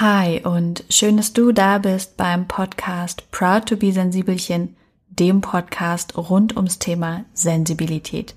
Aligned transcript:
Hi 0.00 0.40
und 0.42 0.84
schön, 0.88 1.18
dass 1.18 1.34
du 1.34 1.52
da 1.52 1.76
bist 1.76 2.16
beim 2.16 2.48
Podcast 2.48 3.30
Proud 3.30 3.66
to 3.66 3.76
be 3.76 3.92
Sensibelchen, 3.92 4.74
dem 5.10 5.42
Podcast 5.42 6.16
rund 6.16 6.56
ums 6.56 6.78
Thema 6.78 7.26
Sensibilität. 7.34 8.34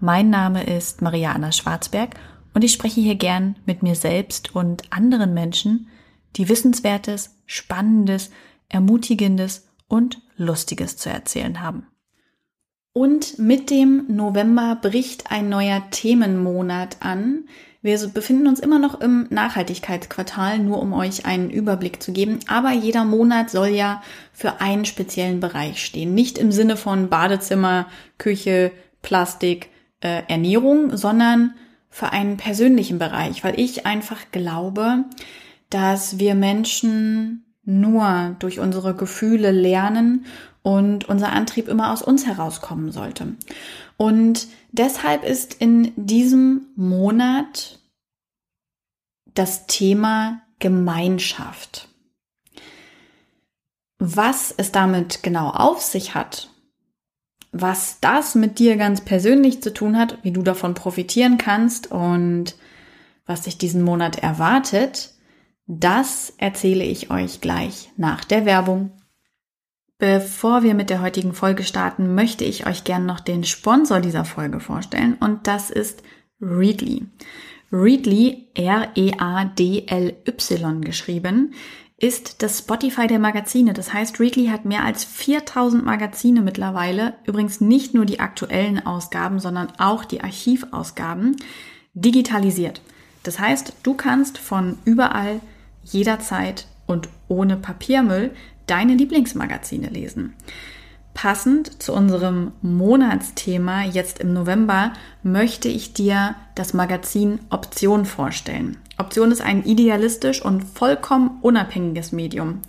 Mein 0.00 0.30
Name 0.30 0.64
ist 0.64 1.02
Maria 1.02 1.30
Anna 1.30 1.52
Schwarzberg 1.52 2.16
und 2.54 2.64
ich 2.64 2.72
spreche 2.72 3.00
hier 3.00 3.14
gern 3.14 3.54
mit 3.66 3.84
mir 3.84 3.94
selbst 3.94 4.56
und 4.56 4.82
anderen 4.92 5.32
Menschen, 5.32 5.86
die 6.34 6.48
Wissenswertes, 6.48 7.36
Spannendes, 7.46 8.30
Ermutigendes 8.68 9.68
und 9.86 10.20
Lustiges 10.36 10.96
zu 10.96 11.08
erzählen 11.08 11.62
haben. 11.62 11.86
Und 12.92 13.38
mit 13.38 13.70
dem 13.70 14.06
November 14.08 14.76
bricht 14.82 15.30
ein 15.30 15.48
neuer 15.48 15.84
Themenmonat 15.90 16.96
an, 17.00 17.44
wir 17.86 18.08
befinden 18.08 18.48
uns 18.48 18.58
immer 18.58 18.80
noch 18.80 19.00
im 19.00 19.28
Nachhaltigkeitsquartal, 19.30 20.58
nur 20.58 20.82
um 20.82 20.92
euch 20.92 21.24
einen 21.24 21.50
Überblick 21.50 22.02
zu 22.02 22.12
geben. 22.12 22.40
Aber 22.48 22.72
jeder 22.72 23.04
Monat 23.04 23.48
soll 23.48 23.68
ja 23.68 24.02
für 24.32 24.60
einen 24.60 24.84
speziellen 24.84 25.38
Bereich 25.38 25.82
stehen. 25.82 26.12
Nicht 26.12 26.36
im 26.36 26.50
Sinne 26.50 26.76
von 26.76 27.08
Badezimmer, 27.08 27.86
Küche, 28.18 28.72
Plastik, 29.02 29.70
äh, 30.00 30.22
Ernährung, 30.26 30.96
sondern 30.96 31.54
für 31.88 32.10
einen 32.10 32.36
persönlichen 32.36 32.98
Bereich, 32.98 33.44
weil 33.44 33.58
ich 33.58 33.86
einfach 33.86 34.32
glaube, 34.32 35.04
dass 35.70 36.18
wir 36.18 36.34
Menschen 36.34 37.44
nur 37.64 38.36
durch 38.40 38.58
unsere 38.58 38.94
Gefühle 38.94 39.52
lernen 39.52 40.26
und 40.66 41.08
unser 41.08 41.30
Antrieb 41.30 41.68
immer 41.68 41.92
aus 41.92 42.02
uns 42.02 42.26
herauskommen 42.26 42.90
sollte. 42.90 43.36
Und 43.96 44.48
deshalb 44.72 45.22
ist 45.22 45.54
in 45.54 45.92
diesem 45.94 46.66
Monat 46.74 47.78
das 49.32 49.68
Thema 49.68 50.42
Gemeinschaft. 50.58 51.88
Was 54.00 54.52
es 54.56 54.72
damit 54.72 55.22
genau 55.22 55.50
auf 55.50 55.82
sich 55.82 56.16
hat, 56.16 56.50
was 57.52 58.00
das 58.00 58.34
mit 58.34 58.58
dir 58.58 58.76
ganz 58.76 59.02
persönlich 59.02 59.62
zu 59.62 59.72
tun 59.72 59.96
hat, 59.96 60.18
wie 60.24 60.32
du 60.32 60.42
davon 60.42 60.74
profitieren 60.74 61.38
kannst 61.38 61.92
und 61.92 62.56
was 63.24 63.42
dich 63.42 63.56
diesen 63.56 63.82
Monat 63.82 64.18
erwartet, 64.18 65.14
das 65.68 66.34
erzähle 66.38 66.82
ich 66.82 67.12
euch 67.12 67.40
gleich 67.40 67.92
nach 67.96 68.24
der 68.24 68.44
Werbung. 68.46 68.90
Bevor 69.98 70.62
wir 70.62 70.74
mit 70.74 70.90
der 70.90 71.00
heutigen 71.00 71.32
Folge 71.32 71.64
starten, 71.64 72.14
möchte 72.14 72.44
ich 72.44 72.66
euch 72.66 72.84
gern 72.84 73.06
noch 73.06 73.20
den 73.20 73.44
Sponsor 73.44 74.00
dieser 74.00 74.26
Folge 74.26 74.60
vorstellen 74.60 75.14
und 75.14 75.46
das 75.46 75.70
ist 75.70 76.02
Readly. 76.38 77.06
Readly, 77.72 78.48
R-E-A-D-L-Y 78.54 78.90
geschrieben, 80.82 81.54
ist 81.96 82.42
das 82.42 82.58
Spotify 82.58 83.06
der 83.06 83.18
Magazine. 83.18 83.72
Das 83.72 83.94
heißt, 83.94 84.20
Readly 84.20 84.48
hat 84.48 84.66
mehr 84.66 84.84
als 84.84 85.02
4000 85.04 85.82
Magazine 85.84 86.42
mittlerweile, 86.42 87.14
übrigens 87.24 87.62
nicht 87.62 87.94
nur 87.94 88.04
die 88.04 88.20
aktuellen 88.20 88.84
Ausgaben, 88.84 89.40
sondern 89.40 89.72
auch 89.78 90.04
die 90.04 90.20
Archivausgaben, 90.20 91.36
digitalisiert. 91.94 92.82
Das 93.22 93.38
heißt, 93.38 93.72
du 93.82 93.94
kannst 93.94 94.36
von 94.36 94.76
überall, 94.84 95.40
jederzeit 95.84 96.66
und 96.86 97.08
ohne 97.28 97.56
Papiermüll 97.56 98.32
deine 98.66 98.94
Lieblingsmagazine 98.94 99.88
lesen. 99.88 100.34
Passend 101.14 101.82
zu 101.82 101.94
unserem 101.94 102.52
Monatsthema 102.60 103.84
jetzt 103.84 104.18
im 104.18 104.34
November 104.34 104.92
möchte 105.22 105.68
ich 105.68 105.94
dir 105.94 106.34
das 106.54 106.74
Magazin 106.74 107.40
Option 107.48 108.04
vorstellen. 108.04 108.76
Option 108.98 109.32
ist 109.32 109.40
ein 109.40 109.64
idealistisch 109.64 110.42
und 110.44 110.62
vollkommen 110.62 111.38
unabhängiges 111.40 112.12
Medium. 112.12 112.60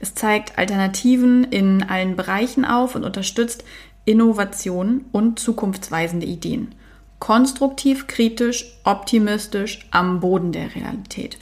Es 0.00 0.14
zeigt 0.14 0.58
Alternativen 0.58 1.44
in 1.44 1.82
allen 1.82 2.14
Bereichen 2.14 2.66
auf 2.66 2.94
und 2.94 3.04
unterstützt 3.04 3.64
Innovationen 4.04 5.06
und 5.12 5.38
zukunftsweisende 5.38 6.26
Ideen. 6.26 6.74
Konstruktiv, 7.20 8.06
kritisch, 8.06 8.78
optimistisch 8.84 9.86
am 9.90 10.20
Boden 10.20 10.52
der 10.52 10.74
Realität. 10.74 11.38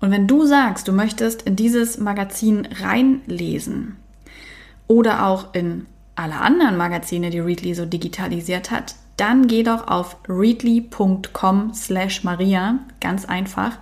Und 0.00 0.10
wenn 0.10 0.26
du 0.26 0.46
sagst, 0.46 0.88
du 0.88 0.92
möchtest 0.92 1.42
in 1.42 1.56
dieses 1.56 1.98
Magazin 1.98 2.66
reinlesen 2.80 3.96
oder 4.86 5.26
auch 5.26 5.54
in 5.54 5.86
alle 6.14 6.36
anderen 6.36 6.76
Magazine, 6.76 7.30
die 7.30 7.40
Readly 7.40 7.74
so 7.74 7.84
digitalisiert 7.84 8.70
hat, 8.70 8.94
dann 9.16 9.48
geh 9.48 9.62
doch 9.64 9.88
auf 9.88 10.16
readly.com 10.28 11.74
slash 11.74 12.24
Maria, 12.24 12.78
ganz 13.00 13.24
einfach, 13.24 13.78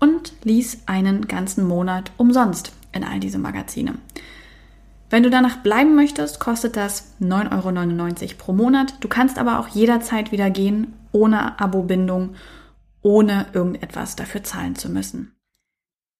und 0.00 0.32
lies 0.44 0.78
einen 0.86 1.28
ganzen 1.28 1.66
Monat 1.66 2.10
umsonst 2.16 2.72
in 2.92 3.04
all 3.04 3.20
diese 3.20 3.38
Magazine. 3.38 3.94
Wenn 5.10 5.22
du 5.22 5.30
danach 5.30 5.58
bleiben 5.58 5.94
möchtest, 5.94 6.38
kostet 6.38 6.76
das 6.76 7.12
9,99 7.20 8.22
Euro 8.22 8.34
pro 8.38 8.52
Monat. 8.52 8.94
Du 9.00 9.08
kannst 9.08 9.38
aber 9.38 9.58
auch 9.58 9.68
jederzeit 9.68 10.32
wieder 10.32 10.50
gehen, 10.50 10.94
ohne 11.12 11.58
Abo-Bindung 11.58 12.34
ohne 13.02 13.46
irgendetwas 13.52 14.16
dafür 14.16 14.42
zahlen 14.44 14.76
zu 14.76 14.88
müssen. 14.88 15.36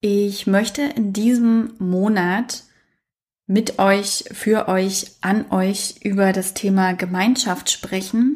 Ich 0.01 0.47
möchte 0.47 0.83
in 0.83 1.13
diesem 1.13 1.73
Monat 1.79 2.65
mit 3.47 3.79
euch, 3.79 4.25
für 4.31 4.69
euch, 4.69 5.17
an 5.23 5.51
euch 5.51 5.97
über 6.05 6.33
das 6.33 6.55
Thema 6.55 6.93
Gemeinschaft 6.93 7.71
sprechen, 7.71 8.35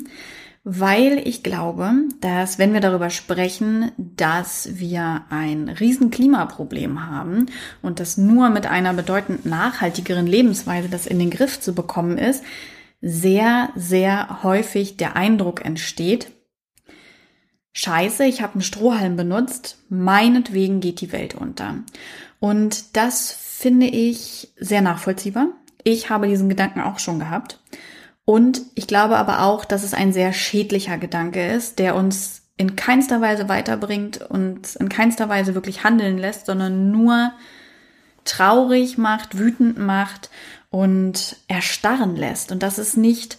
weil 0.65 1.21
ich 1.25 1.43
glaube, 1.43 1.93
dass 2.21 2.59
wenn 2.59 2.73
wir 2.73 2.81
darüber 2.81 3.11
sprechen, 3.11 3.93
dass 3.97 4.79
wir 4.79 5.25
ein 5.29 5.69
riesen 5.69 6.11
Klimaproblem 6.11 7.07
haben 7.07 7.47
und 7.83 8.01
dass 8.01 8.17
nur 8.17 8.49
mit 8.49 8.67
einer 8.67 8.95
bedeutend 8.95 9.45
nachhaltigeren 9.45 10.27
Lebensweise 10.27 10.89
das 10.89 11.07
in 11.07 11.19
den 11.19 11.31
Griff 11.31 11.61
zu 11.61 11.75
bekommen 11.75 12.17
ist, 12.17 12.43
sehr, 13.01 13.71
sehr 13.75 14.43
häufig 14.45 14.97
der 14.97 15.17
Eindruck 15.17 15.65
entsteht, 15.65 16.31
Scheiße, 17.73 18.25
ich 18.25 18.43
habe 18.43 18.55
einen 18.55 18.63
Strohhalm 18.63 19.17
benutzt, 19.17 19.79
meinetwegen 19.89 20.81
geht 20.81 21.01
die 21.01 21.13
Welt 21.13 21.35
unter. 21.35 21.77
Und 22.39 22.97
das 22.97 23.33
finde 23.33 23.87
ich 23.87 24.53
sehr 24.59 24.83
nachvollziehbar. 24.83 25.49
Ich 25.85 26.11
habe 26.11 26.29
diesen 26.29 26.49
Gedanken 26.49 26.81
auch 26.81 26.99
schon 26.99 27.19
gehabt. 27.19 27.61
Und 28.25 28.63
ich 28.75 28.87
glaube 28.87 29.17
aber 29.17 29.43
auch, 29.43 29.65
dass 29.65 29.85
es 29.85 29.95
ein 29.95 30.13
sehr 30.13 30.33
schädlicher 30.33 30.99
Gedanke 30.99 31.47
ist, 31.47 31.79
der 31.79 31.97
uns 31.97 32.43
in 32.57 32.77
keinster 32.77 33.21
Weise 33.21 33.49
weiterbringt 33.49 34.21
und 34.21 34.77
in 34.77 34.89
keinster 34.89 35.29
Weise 35.29 35.55
wirklich 35.55 35.83
handeln 35.83 36.19
lässt, 36.19 36.47
sondern 36.47 36.91
nur 36.91 37.33
traurig 38.25 38.99
macht, 38.99 39.39
wütend 39.39 39.79
macht 39.79 40.31
und 40.71 41.37
erstarren 41.49 42.17
lässt. 42.17 42.53
Und 42.53 42.63
das 42.63 42.79
ist 42.79 42.97
nicht 42.97 43.39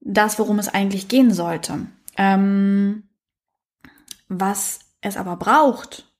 das, 0.00 0.38
worum 0.38 0.58
es 0.58 0.68
eigentlich 0.68 1.08
gehen 1.08 1.32
sollte. 1.32 1.86
Ähm, 2.18 3.04
was 4.40 4.80
es 5.00 5.16
aber 5.16 5.36
braucht, 5.36 6.12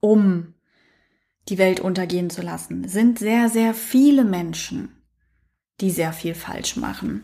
um 0.00 0.54
die 1.48 1.58
Welt 1.58 1.80
untergehen 1.80 2.30
zu 2.30 2.42
lassen, 2.42 2.88
sind 2.88 3.18
sehr, 3.18 3.48
sehr 3.48 3.74
viele 3.74 4.24
Menschen, 4.24 4.96
die 5.80 5.90
sehr 5.90 6.12
viel 6.12 6.34
falsch 6.34 6.76
machen. 6.76 7.22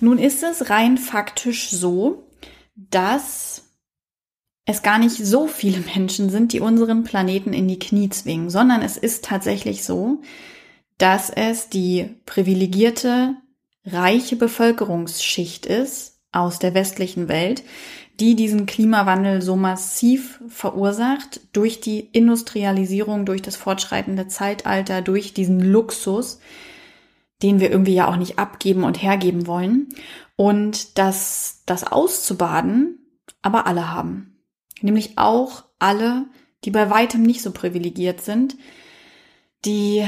Nun 0.00 0.18
ist 0.18 0.42
es 0.42 0.68
rein 0.70 0.98
faktisch 0.98 1.70
so, 1.70 2.28
dass 2.74 3.62
es 4.66 4.82
gar 4.82 4.98
nicht 4.98 5.16
so 5.16 5.46
viele 5.46 5.78
Menschen 5.94 6.30
sind, 6.30 6.52
die 6.52 6.60
unseren 6.60 7.04
Planeten 7.04 7.52
in 7.52 7.68
die 7.68 7.78
Knie 7.78 8.10
zwingen, 8.10 8.50
sondern 8.50 8.82
es 8.82 8.96
ist 8.96 9.24
tatsächlich 9.24 9.84
so, 9.84 10.22
dass 10.98 11.30
es 11.30 11.68
die 11.68 12.16
privilegierte, 12.26 13.36
reiche 13.84 14.36
Bevölkerungsschicht 14.36 15.66
ist 15.66 16.20
aus 16.32 16.58
der 16.58 16.74
westlichen 16.74 17.28
Welt, 17.28 17.62
die 18.20 18.34
diesen 18.34 18.66
Klimawandel 18.66 19.42
so 19.42 19.56
massiv 19.56 20.40
verursacht 20.48 21.40
durch 21.52 21.80
die 21.80 22.00
Industrialisierung, 22.00 23.26
durch 23.26 23.42
das 23.42 23.56
fortschreitende 23.56 24.28
Zeitalter, 24.28 25.02
durch 25.02 25.34
diesen 25.34 25.60
Luxus, 25.60 26.40
den 27.42 27.60
wir 27.60 27.70
irgendwie 27.70 27.94
ja 27.94 28.08
auch 28.08 28.16
nicht 28.16 28.38
abgeben 28.38 28.84
und 28.84 29.02
hergeben 29.02 29.46
wollen. 29.46 29.88
Und 30.36 30.98
dass 30.98 31.62
das 31.66 31.84
auszubaden 31.84 32.98
aber 33.42 33.66
alle 33.66 33.92
haben. 33.92 34.42
Nämlich 34.80 35.18
auch 35.18 35.64
alle, 35.78 36.26
die 36.64 36.72
bei 36.72 36.90
weitem 36.90 37.22
nicht 37.22 37.42
so 37.42 37.52
privilegiert 37.52 38.20
sind, 38.20 38.56
die 39.64 40.04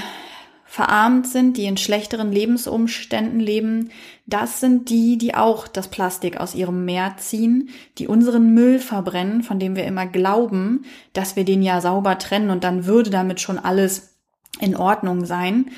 verarmt 0.70 1.26
sind, 1.26 1.56
die 1.56 1.64
in 1.64 1.78
schlechteren 1.78 2.30
Lebensumständen 2.30 3.40
leben, 3.40 3.90
das 4.26 4.60
sind 4.60 4.90
die, 4.90 5.16
die 5.16 5.34
auch 5.34 5.66
das 5.66 5.88
Plastik 5.88 6.36
aus 6.36 6.54
ihrem 6.54 6.84
Meer 6.84 7.14
ziehen, 7.16 7.70
die 7.96 8.06
unseren 8.06 8.52
Müll 8.52 8.78
verbrennen, 8.78 9.42
von 9.42 9.58
dem 9.58 9.76
wir 9.76 9.86
immer 9.86 10.06
glauben, 10.06 10.84
dass 11.14 11.36
wir 11.36 11.44
den 11.46 11.62
ja 11.62 11.80
sauber 11.80 12.18
trennen 12.18 12.50
und 12.50 12.64
dann 12.64 12.84
würde 12.84 13.08
damit 13.08 13.40
schon 13.40 13.58
alles 13.58 14.18
in 14.60 14.76
Ordnung 14.76 15.24
sein. 15.24 15.70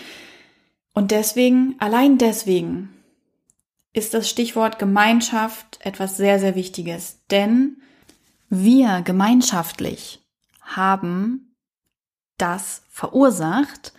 Und 0.93 1.13
deswegen, 1.13 1.77
allein 1.79 2.19
deswegen, 2.19 2.89
ist 3.93 4.13
das 4.13 4.29
Stichwort 4.29 4.81
Gemeinschaft 4.81 5.79
etwas 5.83 6.17
sehr, 6.17 6.41
sehr 6.41 6.57
Wichtiges. 6.57 7.21
Denn 7.31 7.77
wir 8.49 9.03
gemeinschaftlich 9.03 10.21
haben 10.63 11.55
das 12.39 12.83
verursacht. 12.89 13.93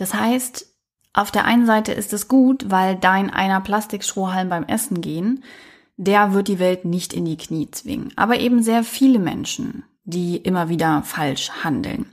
Das 0.00 0.14
heißt, 0.14 0.66
auf 1.12 1.30
der 1.30 1.44
einen 1.44 1.66
Seite 1.66 1.92
ist 1.92 2.14
es 2.14 2.26
gut, 2.26 2.70
weil 2.70 2.96
dein 2.96 3.28
einer 3.28 3.60
Plastikstrohhalm 3.60 4.48
beim 4.48 4.64
Essen 4.64 5.02
gehen, 5.02 5.44
der 5.98 6.32
wird 6.32 6.48
die 6.48 6.58
Welt 6.58 6.86
nicht 6.86 7.12
in 7.12 7.26
die 7.26 7.36
Knie 7.36 7.70
zwingen. 7.70 8.10
Aber 8.16 8.40
eben 8.40 8.62
sehr 8.62 8.82
viele 8.82 9.18
Menschen, 9.18 9.84
die 10.04 10.38
immer 10.38 10.70
wieder 10.70 11.02
falsch 11.02 11.50
handeln. 11.62 12.06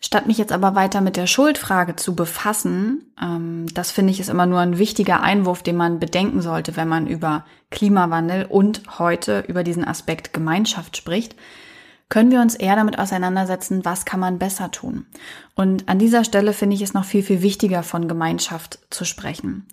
Statt 0.00 0.28
mich 0.28 0.38
jetzt 0.38 0.52
aber 0.52 0.76
weiter 0.76 1.00
mit 1.00 1.16
der 1.16 1.26
Schuldfrage 1.26 1.96
zu 1.96 2.14
befassen, 2.14 3.12
ähm, 3.20 3.66
das 3.74 3.90
finde 3.90 4.12
ich 4.12 4.20
ist 4.20 4.30
immer 4.30 4.46
nur 4.46 4.60
ein 4.60 4.78
wichtiger 4.78 5.20
Einwurf, 5.20 5.64
den 5.64 5.74
man 5.74 5.98
bedenken 5.98 6.42
sollte, 6.42 6.76
wenn 6.76 6.86
man 6.86 7.08
über 7.08 7.44
Klimawandel 7.72 8.46
und 8.48 9.00
heute 9.00 9.44
über 9.48 9.64
diesen 9.64 9.84
Aspekt 9.84 10.32
Gemeinschaft 10.32 10.96
spricht, 10.96 11.34
können 12.08 12.30
wir 12.30 12.40
uns 12.40 12.54
eher 12.54 12.76
damit 12.76 12.98
auseinandersetzen, 12.98 13.84
was 13.84 14.04
kann 14.04 14.20
man 14.20 14.38
besser 14.38 14.70
tun. 14.70 15.06
Und 15.54 15.88
an 15.88 15.98
dieser 15.98 16.24
Stelle 16.24 16.52
finde 16.52 16.74
ich 16.76 16.82
es 16.82 16.94
noch 16.94 17.04
viel, 17.04 17.22
viel 17.22 17.42
wichtiger, 17.42 17.82
von 17.82 18.08
Gemeinschaft 18.08 18.78
zu 18.90 19.04
sprechen. 19.04 19.66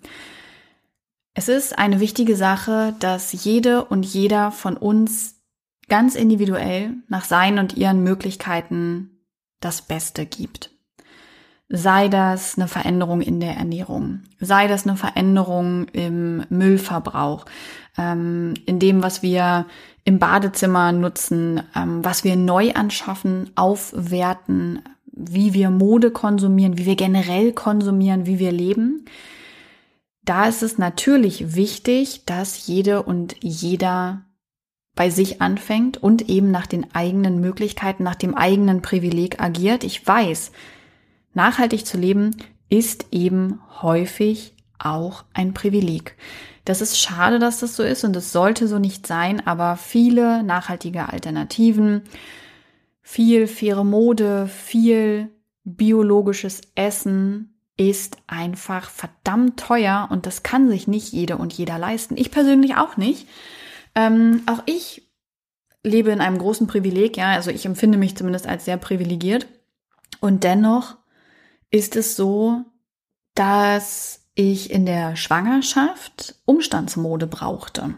Es 1.34 1.48
ist 1.48 1.78
eine 1.78 2.00
wichtige 2.00 2.36
Sache, 2.36 2.94
dass 2.98 3.32
jede 3.44 3.84
und 3.84 4.04
jeder 4.04 4.52
von 4.52 4.76
uns 4.76 5.36
ganz 5.88 6.14
individuell 6.14 6.94
nach 7.08 7.24
seinen 7.24 7.58
und 7.58 7.76
ihren 7.76 8.02
Möglichkeiten 8.02 9.10
das 9.60 9.82
Beste 9.82 10.26
gibt. 10.26 10.70
Sei 11.68 12.08
das 12.08 12.56
eine 12.56 12.68
Veränderung 12.68 13.20
in 13.20 13.40
der 13.40 13.56
Ernährung, 13.56 14.22
sei 14.38 14.68
das 14.68 14.86
eine 14.86 14.96
Veränderung 14.96 15.88
im 15.88 16.44
Müllverbrauch, 16.48 17.44
ähm, 17.98 18.54
in 18.66 18.78
dem, 18.78 19.02
was 19.02 19.22
wir 19.22 19.66
im 20.06 20.20
Badezimmer 20.20 20.92
nutzen, 20.92 21.60
ähm, 21.74 22.02
was 22.04 22.22
wir 22.22 22.36
neu 22.36 22.72
anschaffen, 22.72 23.50
aufwerten, 23.56 24.80
wie 25.06 25.52
wir 25.52 25.68
Mode 25.68 26.12
konsumieren, 26.12 26.78
wie 26.78 26.86
wir 26.86 26.94
generell 26.94 27.52
konsumieren, 27.52 28.24
wie 28.24 28.38
wir 28.38 28.52
leben. 28.52 29.04
Da 30.24 30.46
ist 30.46 30.62
es 30.62 30.78
natürlich 30.78 31.56
wichtig, 31.56 32.24
dass 32.24 32.68
jede 32.68 33.02
und 33.02 33.34
jeder 33.42 34.22
bei 34.94 35.10
sich 35.10 35.42
anfängt 35.42 36.00
und 36.00 36.28
eben 36.28 36.52
nach 36.52 36.66
den 36.66 36.94
eigenen 36.94 37.40
Möglichkeiten, 37.40 38.04
nach 38.04 38.14
dem 38.14 38.36
eigenen 38.36 38.82
Privileg 38.82 39.42
agiert. 39.42 39.82
Ich 39.82 40.06
weiß, 40.06 40.52
nachhaltig 41.34 41.84
zu 41.84 41.98
leben 41.98 42.36
ist 42.68 43.06
eben 43.10 43.60
häufig 43.82 44.54
auch 44.78 45.24
ein 45.34 45.52
Privileg. 45.52 46.16
Das 46.66 46.80
ist 46.80 46.98
schade, 46.98 47.38
dass 47.38 47.60
das 47.60 47.76
so 47.76 47.84
ist 47.84 48.02
und 48.02 48.16
es 48.16 48.32
sollte 48.32 48.66
so 48.66 48.80
nicht 48.80 49.06
sein, 49.06 49.46
aber 49.46 49.76
viele 49.76 50.42
nachhaltige 50.42 51.08
Alternativen, 51.08 52.02
viel 53.02 53.46
faire 53.46 53.84
Mode, 53.84 54.48
viel 54.48 55.30
biologisches 55.62 56.62
Essen 56.74 57.54
ist 57.76 58.16
einfach 58.26 58.90
verdammt 58.90 59.60
teuer 59.60 60.08
und 60.10 60.26
das 60.26 60.42
kann 60.42 60.68
sich 60.68 60.88
nicht 60.88 61.12
jede 61.12 61.36
und 61.36 61.52
jeder 61.52 61.78
leisten. 61.78 62.16
Ich 62.16 62.32
persönlich 62.32 62.74
auch 62.74 62.96
nicht. 62.96 63.28
Ähm, 63.94 64.42
auch 64.46 64.64
ich 64.66 65.08
lebe 65.84 66.10
in 66.10 66.20
einem 66.20 66.38
großen 66.38 66.66
Privileg, 66.66 67.16
ja, 67.16 67.30
also 67.30 67.52
ich 67.52 67.64
empfinde 67.64 67.96
mich 67.96 68.16
zumindest 68.16 68.48
als 68.48 68.64
sehr 68.64 68.76
privilegiert. 68.76 69.46
Und 70.18 70.42
dennoch 70.42 70.96
ist 71.70 71.94
es 71.94 72.16
so, 72.16 72.64
dass 73.34 74.25
ich 74.36 74.70
in 74.70 74.86
der 74.86 75.16
Schwangerschaft 75.16 76.36
Umstandsmode 76.44 77.26
brauchte. 77.26 77.94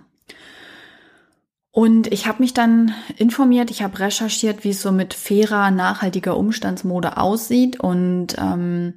Und 1.71 2.13
ich 2.13 2.27
habe 2.27 2.43
mich 2.43 2.55
dann 2.55 2.95
informiert, 3.17 3.71
ich 3.71 3.83
habe 3.83 3.99
recherchiert, 3.99 4.65
wie 4.65 4.71
es 4.71 4.81
so 4.81 4.91
mit 4.91 5.15
fairer, 5.15 5.71
nachhaltiger 5.71 6.37
Umstandsmode 6.37 7.19
aussieht. 7.19 7.79
Und 7.79 8.37
ähm, 8.39 8.95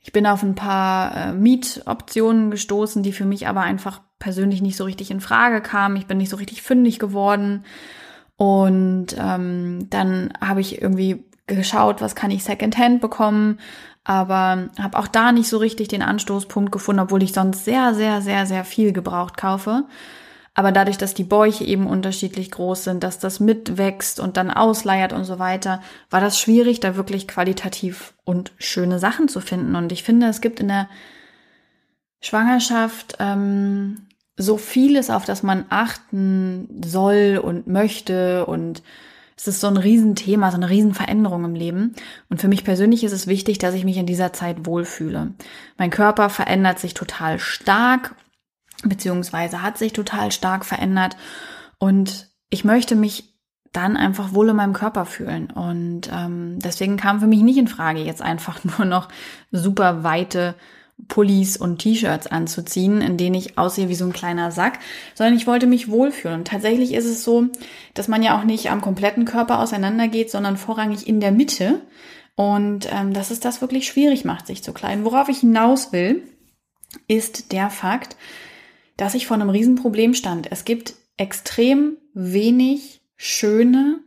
ich 0.00 0.12
bin 0.12 0.26
auf 0.26 0.42
ein 0.42 0.54
paar 0.54 1.16
äh, 1.16 1.32
Mietoptionen 1.32 2.50
gestoßen, 2.50 3.02
die 3.02 3.12
für 3.12 3.24
mich 3.24 3.48
aber 3.48 3.62
einfach 3.62 4.00
persönlich 4.18 4.62
nicht 4.62 4.76
so 4.76 4.84
richtig 4.84 5.10
in 5.10 5.20
Frage 5.20 5.60
kamen. 5.60 5.96
Ich 5.96 6.06
bin 6.06 6.18
nicht 6.18 6.30
so 6.30 6.36
richtig 6.36 6.62
fündig 6.62 6.98
geworden. 6.98 7.64
Und 8.36 9.16
ähm, 9.18 9.86
dann 9.90 10.32
habe 10.40 10.60
ich 10.60 10.82
irgendwie 10.82 11.24
geschaut, 11.46 12.00
was 12.00 12.14
kann 12.14 12.30
ich 12.30 12.44
Secondhand 12.44 13.00
bekommen, 13.00 13.58
aber 14.04 14.68
habe 14.80 14.98
auch 14.98 15.06
da 15.06 15.32
nicht 15.32 15.48
so 15.48 15.58
richtig 15.58 15.88
den 15.88 16.02
Anstoßpunkt 16.02 16.72
gefunden, 16.72 17.00
obwohl 17.00 17.22
ich 17.22 17.32
sonst 17.32 17.64
sehr, 17.64 17.94
sehr, 17.94 18.20
sehr, 18.20 18.46
sehr 18.46 18.64
viel 18.64 18.92
gebraucht 18.92 19.36
kaufe. 19.36 19.84
Aber 20.54 20.70
dadurch, 20.70 20.98
dass 20.98 21.14
die 21.14 21.24
Bäuche 21.24 21.64
eben 21.64 21.86
unterschiedlich 21.86 22.50
groß 22.50 22.84
sind, 22.84 23.02
dass 23.02 23.18
das 23.18 23.40
mitwächst 23.40 24.20
und 24.20 24.36
dann 24.36 24.50
ausleiert 24.50 25.14
und 25.14 25.24
so 25.24 25.38
weiter, 25.38 25.80
war 26.10 26.20
das 26.20 26.38
schwierig, 26.38 26.80
da 26.80 26.94
wirklich 26.94 27.26
qualitativ 27.26 28.12
und 28.24 28.52
schöne 28.58 28.98
Sachen 28.98 29.28
zu 29.28 29.40
finden. 29.40 29.76
Und 29.76 29.92
ich 29.92 30.02
finde, 30.02 30.26
es 30.26 30.42
gibt 30.42 30.60
in 30.60 30.68
der 30.68 30.90
Schwangerschaft 32.20 33.16
ähm, 33.18 34.08
so 34.36 34.58
vieles, 34.58 35.08
auf 35.08 35.24
das 35.24 35.42
man 35.42 35.64
achten 35.70 36.82
soll 36.84 37.40
und 37.42 37.66
möchte 37.66 38.44
und 38.44 38.82
es 39.42 39.48
ist 39.48 39.60
so 39.60 39.66
ein 39.66 39.76
Riesenthema, 39.76 40.52
so 40.52 40.56
eine 40.56 40.70
Riesenveränderung 40.70 41.44
im 41.44 41.56
Leben. 41.56 41.96
Und 42.28 42.40
für 42.40 42.46
mich 42.46 42.62
persönlich 42.62 43.02
ist 43.02 43.10
es 43.10 43.26
wichtig, 43.26 43.58
dass 43.58 43.74
ich 43.74 43.84
mich 43.84 43.96
in 43.96 44.06
dieser 44.06 44.32
Zeit 44.32 44.66
wohlfühle. 44.66 45.34
Mein 45.78 45.90
Körper 45.90 46.30
verändert 46.30 46.78
sich 46.78 46.94
total 46.94 47.40
stark, 47.40 48.14
beziehungsweise 48.84 49.60
hat 49.60 49.78
sich 49.78 49.92
total 49.92 50.30
stark 50.30 50.64
verändert. 50.64 51.16
Und 51.78 52.30
ich 52.50 52.62
möchte 52.64 52.94
mich 52.94 53.34
dann 53.72 53.96
einfach 53.96 54.32
wohl 54.32 54.50
in 54.50 54.54
meinem 54.54 54.74
Körper 54.74 55.06
fühlen. 55.06 55.50
Und 55.50 56.08
ähm, 56.12 56.60
deswegen 56.60 56.96
kam 56.96 57.18
für 57.18 57.26
mich 57.26 57.42
nicht 57.42 57.58
in 57.58 57.66
Frage, 57.66 57.98
jetzt 57.98 58.22
einfach 58.22 58.62
nur 58.78 58.86
noch 58.86 59.08
super 59.50 60.04
weite 60.04 60.54
Pullis 61.08 61.56
und 61.56 61.78
T-Shirts 61.78 62.26
anzuziehen, 62.26 63.00
in 63.00 63.16
denen 63.16 63.34
ich 63.34 63.58
aussehe 63.58 63.88
wie 63.88 63.94
so 63.94 64.04
ein 64.04 64.12
kleiner 64.12 64.50
Sack, 64.50 64.78
sondern 65.14 65.36
ich 65.36 65.46
wollte 65.46 65.66
mich 65.66 65.90
wohlfühlen. 65.90 66.40
Und 66.40 66.48
tatsächlich 66.48 66.92
ist 66.94 67.04
es 67.04 67.24
so, 67.24 67.48
dass 67.94 68.08
man 68.08 68.22
ja 68.22 68.38
auch 68.38 68.44
nicht 68.44 68.70
am 68.70 68.80
kompletten 68.80 69.24
Körper 69.24 69.60
auseinandergeht, 69.60 70.30
sondern 70.30 70.56
vorrangig 70.56 71.06
in 71.06 71.20
der 71.20 71.32
Mitte. 71.32 71.80
Und 72.34 72.88
ähm, 72.90 73.12
dass 73.12 73.30
es 73.30 73.40
das 73.40 73.60
wirklich 73.60 73.86
schwierig 73.86 74.24
macht, 74.24 74.46
sich 74.46 74.62
zu 74.62 74.72
kleiden. 74.72 75.04
Worauf 75.04 75.28
ich 75.28 75.40
hinaus 75.40 75.92
will, 75.92 76.22
ist 77.08 77.52
der 77.52 77.68
Fakt, 77.68 78.16
dass 78.96 79.14
ich 79.14 79.26
vor 79.26 79.36
einem 79.36 79.50
Riesenproblem 79.50 80.14
stand. 80.14 80.50
Es 80.50 80.64
gibt 80.64 80.94
extrem 81.16 81.96
wenig 82.14 83.02
schöne, 83.16 84.00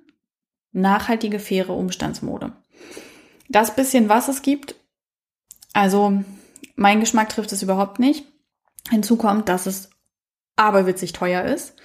nachhaltige, 0.72 1.40
faire 1.40 1.70
Umstandsmode. 1.70 2.54
Das 3.48 3.76
bisschen, 3.76 4.10
was 4.10 4.28
es 4.28 4.42
gibt, 4.42 4.76
also 5.74 6.24
mein 6.76 7.00
Geschmack 7.00 7.30
trifft 7.30 7.52
es 7.52 7.64
überhaupt 7.64 8.00
nicht. 8.00 8.26
Hinzu 8.90 9.16
kommt, 9.18 9.50
dass 9.50 9.66
es 9.66 9.90
aberwitzig 10.56 11.14
teuer 11.14 11.44
ist. 11.44 11.76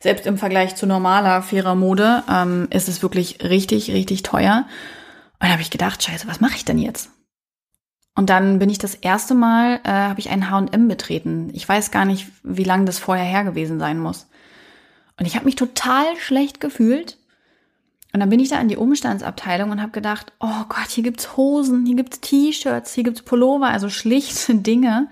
Selbst 0.00 0.26
im 0.26 0.38
Vergleich 0.38 0.74
zu 0.74 0.86
normaler, 0.86 1.42
fairer 1.42 1.74
Mode 1.74 2.24
ähm, 2.28 2.66
ist 2.70 2.88
es 2.88 3.02
wirklich 3.02 3.42
richtig, 3.42 3.92
richtig 3.92 4.22
teuer. 4.22 4.66
Und 5.38 5.46
da 5.46 5.52
habe 5.52 5.62
ich 5.62 5.70
gedacht, 5.70 6.02
scheiße, 6.02 6.26
was 6.26 6.40
mache 6.40 6.56
ich 6.56 6.64
denn 6.64 6.78
jetzt? 6.78 7.10
Und 8.14 8.28
dann 8.28 8.58
bin 8.58 8.68
ich 8.68 8.78
das 8.78 8.94
erste 8.94 9.34
Mal, 9.34 9.80
äh, 9.84 9.90
habe 9.90 10.20
ich 10.20 10.30
ein 10.30 10.50
H&M 10.50 10.88
betreten. 10.88 11.50
Ich 11.54 11.68
weiß 11.68 11.90
gar 11.90 12.04
nicht, 12.04 12.26
wie 12.42 12.64
lange 12.64 12.84
das 12.84 12.98
vorher 12.98 13.24
her 13.24 13.44
gewesen 13.44 13.78
sein 13.78 13.98
muss. 13.98 14.26
Und 15.18 15.26
ich 15.26 15.36
habe 15.36 15.44
mich 15.44 15.56
total 15.56 16.04
schlecht 16.18 16.60
gefühlt, 16.60 17.18
und 18.12 18.20
dann 18.20 18.28
bin 18.28 18.40
ich 18.40 18.50
da 18.50 18.60
in 18.60 18.68
die 18.68 18.76
Umstandsabteilung 18.76 19.70
und 19.70 19.80
habe 19.80 19.92
gedacht, 19.92 20.32
oh 20.38 20.64
Gott, 20.68 20.90
hier 20.90 21.02
gibt's 21.02 21.36
Hosen, 21.36 21.86
hier 21.86 21.96
gibt's 21.96 22.20
T-Shirts, 22.20 22.92
hier 22.92 23.04
gibt's 23.04 23.22
Pullover, 23.22 23.68
also 23.68 23.88
schlichte 23.88 24.54
Dinge, 24.56 25.08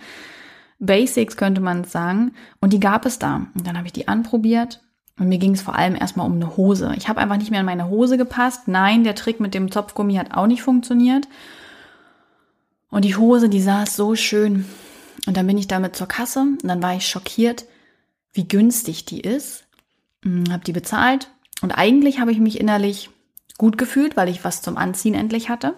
Basics 0.78 1.37
könnte 1.37 1.61
man 1.61 1.85
sagen. 1.85 2.35
Und 2.61 2.73
die 2.73 2.80
gab 2.80 3.07
es 3.07 3.19
da. 3.19 3.47
Und 3.54 3.66
dann 3.66 3.76
habe 3.76 3.87
ich 3.87 3.92
die 3.92 4.09
anprobiert 4.09 4.80
und 5.19 5.28
mir 5.28 5.38
ging 5.38 5.52
es 5.52 5.62
vor 5.62 5.76
allem 5.76 5.95
erstmal 5.95 6.26
um 6.26 6.35
eine 6.35 6.57
Hose. 6.57 6.95
Ich 6.97 7.09
habe 7.09 7.21
einfach 7.21 7.37
nicht 7.37 7.50
mehr 7.50 7.61
in 7.61 7.66
meine 7.66 7.88
Hose 7.88 8.16
gepasst. 8.16 8.69
Nein, 8.69 9.04
der 9.04 9.14
Trick 9.14 9.40
mit 9.40 9.54
dem 9.54 9.71
Zopfgummi 9.71 10.14
hat 10.14 10.35
auch 10.35 10.47
nicht 10.47 10.62
funktioniert. 10.62 11.28
Und 12.90 13.04
die 13.04 13.16
Hose, 13.16 13.49
die 13.49 13.61
saß 13.61 13.97
so 13.97 14.14
schön. 14.14 14.64
Und 15.26 15.37
dann 15.37 15.47
bin 15.47 15.59
ich 15.59 15.69
damit 15.69 15.95
zur 15.95 16.09
Kasse 16.09 16.40
und 16.40 16.64
dann 16.64 16.83
war 16.83 16.95
ich 16.95 17.07
schockiert, 17.07 17.66
wie 18.33 18.49
günstig 18.49 19.04
die 19.04 19.21
ist. 19.21 19.64
Hm, 20.23 20.45
hab 20.50 20.64
die 20.64 20.73
bezahlt, 20.73 21.30
und 21.62 21.73
eigentlich 21.73 22.21
habe 22.21 22.33
ich 22.33 22.38
mich 22.38 22.61
innerlich 22.61 23.11
gut 23.59 23.76
gefühlt, 23.79 24.17
weil 24.17 24.29
ich 24.29 24.45
was 24.45 24.62
zum 24.62 24.76
Anziehen 24.76 25.14
endlich 25.14 25.49
hatte. 25.49 25.75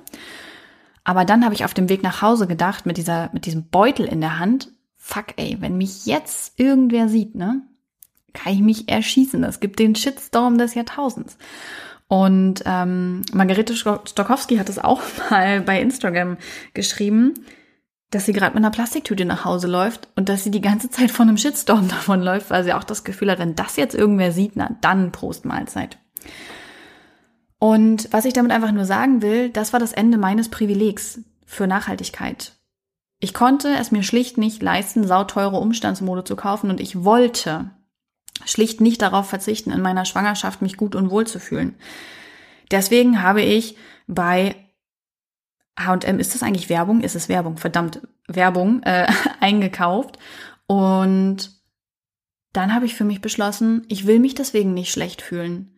Aber 1.05 1.25
dann 1.25 1.45
habe 1.45 1.55
ich 1.55 1.65
auf 1.65 1.75
dem 1.75 1.89
Weg 1.89 2.03
nach 2.03 2.23
Hause 2.23 2.47
gedacht, 2.47 2.87
mit 2.87 2.97
dieser, 2.97 3.31
mit 3.33 3.47
diesem 3.47 3.69
Beutel 3.69 4.07
in 4.07 4.21
der 4.21 4.39
Hand, 4.39 4.71
fuck 4.97 5.27
ey, 5.37 5.57
wenn 5.61 5.77
mich 5.77 6.07
jetzt 6.07 6.59
irgendwer 6.61 7.09
sieht, 7.09 7.35
ne, 7.35 7.63
kann 8.33 8.53
ich 8.53 8.61
mich 8.61 8.89
erschießen. 8.89 9.43
Es 9.43 9.59
gibt 9.59 9.81
den 9.81 9.97
Shitstorm 9.97 10.59
des 10.59 10.75
Jahrtausends. 10.75 11.37
Und 12.07 12.63
ähm, 12.67 13.23
Margarete 13.33 13.75
Stokowski 13.75 14.59
hat 14.59 14.69
es 14.69 14.79
auch 14.79 15.01
mal 15.31 15.61
bei 15.63 15.81
Instagram 15.81 16.37
geschrieben 16.75 17.35
dass 18.13 18.27
sie 18.27 18.33
gerade 18.33 18.55
mit 18.55 18.63
einer 18.63 18.71
Plastiktüte 18.71 19.25
nach 19.25 19.45
Hause 19.45 19.67
läuft 19.67 20.07
und 20.17 20.29
dass 20.29 20.45
sie 20.45 20.51
die 20.51 20.61
ganze 20.61 20.91
Zeit 20.91 21.11
von 21.11 21.29
einem 21.29 21.39
Shitstorm 21.39 21.89
davon 21.89 22.23
läuft, 22.23 22.51
weil 22.51 22.63
sie 22.63 22.75
auch 22.75 22.85
das 22.85 23.03
Gefühl 23.03 23.31
hat, 23.31 23.41
wenn 23.41 23.57
das 23.57 23.77
jetzt 23.77 23.95
irgendwer 23.95 24.31
sieht, 24.31 24.53
na 24.55 24.77
dann 24.81 25.11
Prost 25.11 25.45
Mahlzeit. 25.45 25.99
Und 27.59 28.09
was 28.13 28.25
ich 28.25 28.35
damit 28.35 28.53
einfach 28.53 28.73
nur 28.73 28.85
sagen 28.85 29.23
will, 29.23 29.49
das 29.49 29.73
war 29.73 29.81
das 29.81 29.93
Ende 29.93 30.19
meines 30.19 30.49
Privilegs 30.49 31.21
für 31.47 31.67
Nachhaltigkeit. 31.67 32.53
Ich 33.19 33.35
konnte 33.35 33.69
es 33.77 33.93
mir 33.93 34.03
schlicht 34.03 34.37
nicht 34.37 34.63
leisten, 34.63 35.07
sauteure 35.07 35.61
Umstandsmode 35.61 36.25
zu 36.25 36.37
kaufen 36.37 36.71
und 36.71 36.81
ich 36.81 37.05
wollte 37.05 37.71
schlicht 38.45 38.81
nicht 38.81 39.01
darauf 39.01 39.29
verzichten, 39.29 39.71
in 39.71 39.81
meiner 39.81 40.05
Schwangerschaft 40.05 40.61
mich 40.61 40.77
gut 40.77 40.95
und 40.95 41.11
wohl 41.11 41.27
zu 41.27 41.39
fühlen. 41.39 41.77
Deswegen 42.71 43.23
habe 43.23 43.43
ich 43.43 43.77
bei 44.07 44.57
H&M, 45.79 46.19
ist 46.19 46.35
das 46.35 46.43
eigentlich 46.43 46.69
Werbung? 46.69 47.01
Ist 47.01 47.17
es 47.17 47.29
Werbung? 47.29 47.57
Verdammt, 47.57 48.01
Werbung 48.29 48.83
äh, 48.83 49.07
eingekauft 49.41 50.19
und 50.67 51.51
dann 52.53 52.75
habe 52.75 52.85
ich 52.85 52.95
für 52.95 53.05
mich 53.05 53.23
beschlossen, 53.23 53.87
ich 53.89 54.07
will 54.07 54.19
mich 54.19 54.35
deswegen 54.35 54.75
nicht 54.75 54.93
schlecht 54.93 55.23
fühlen 55.23 55.73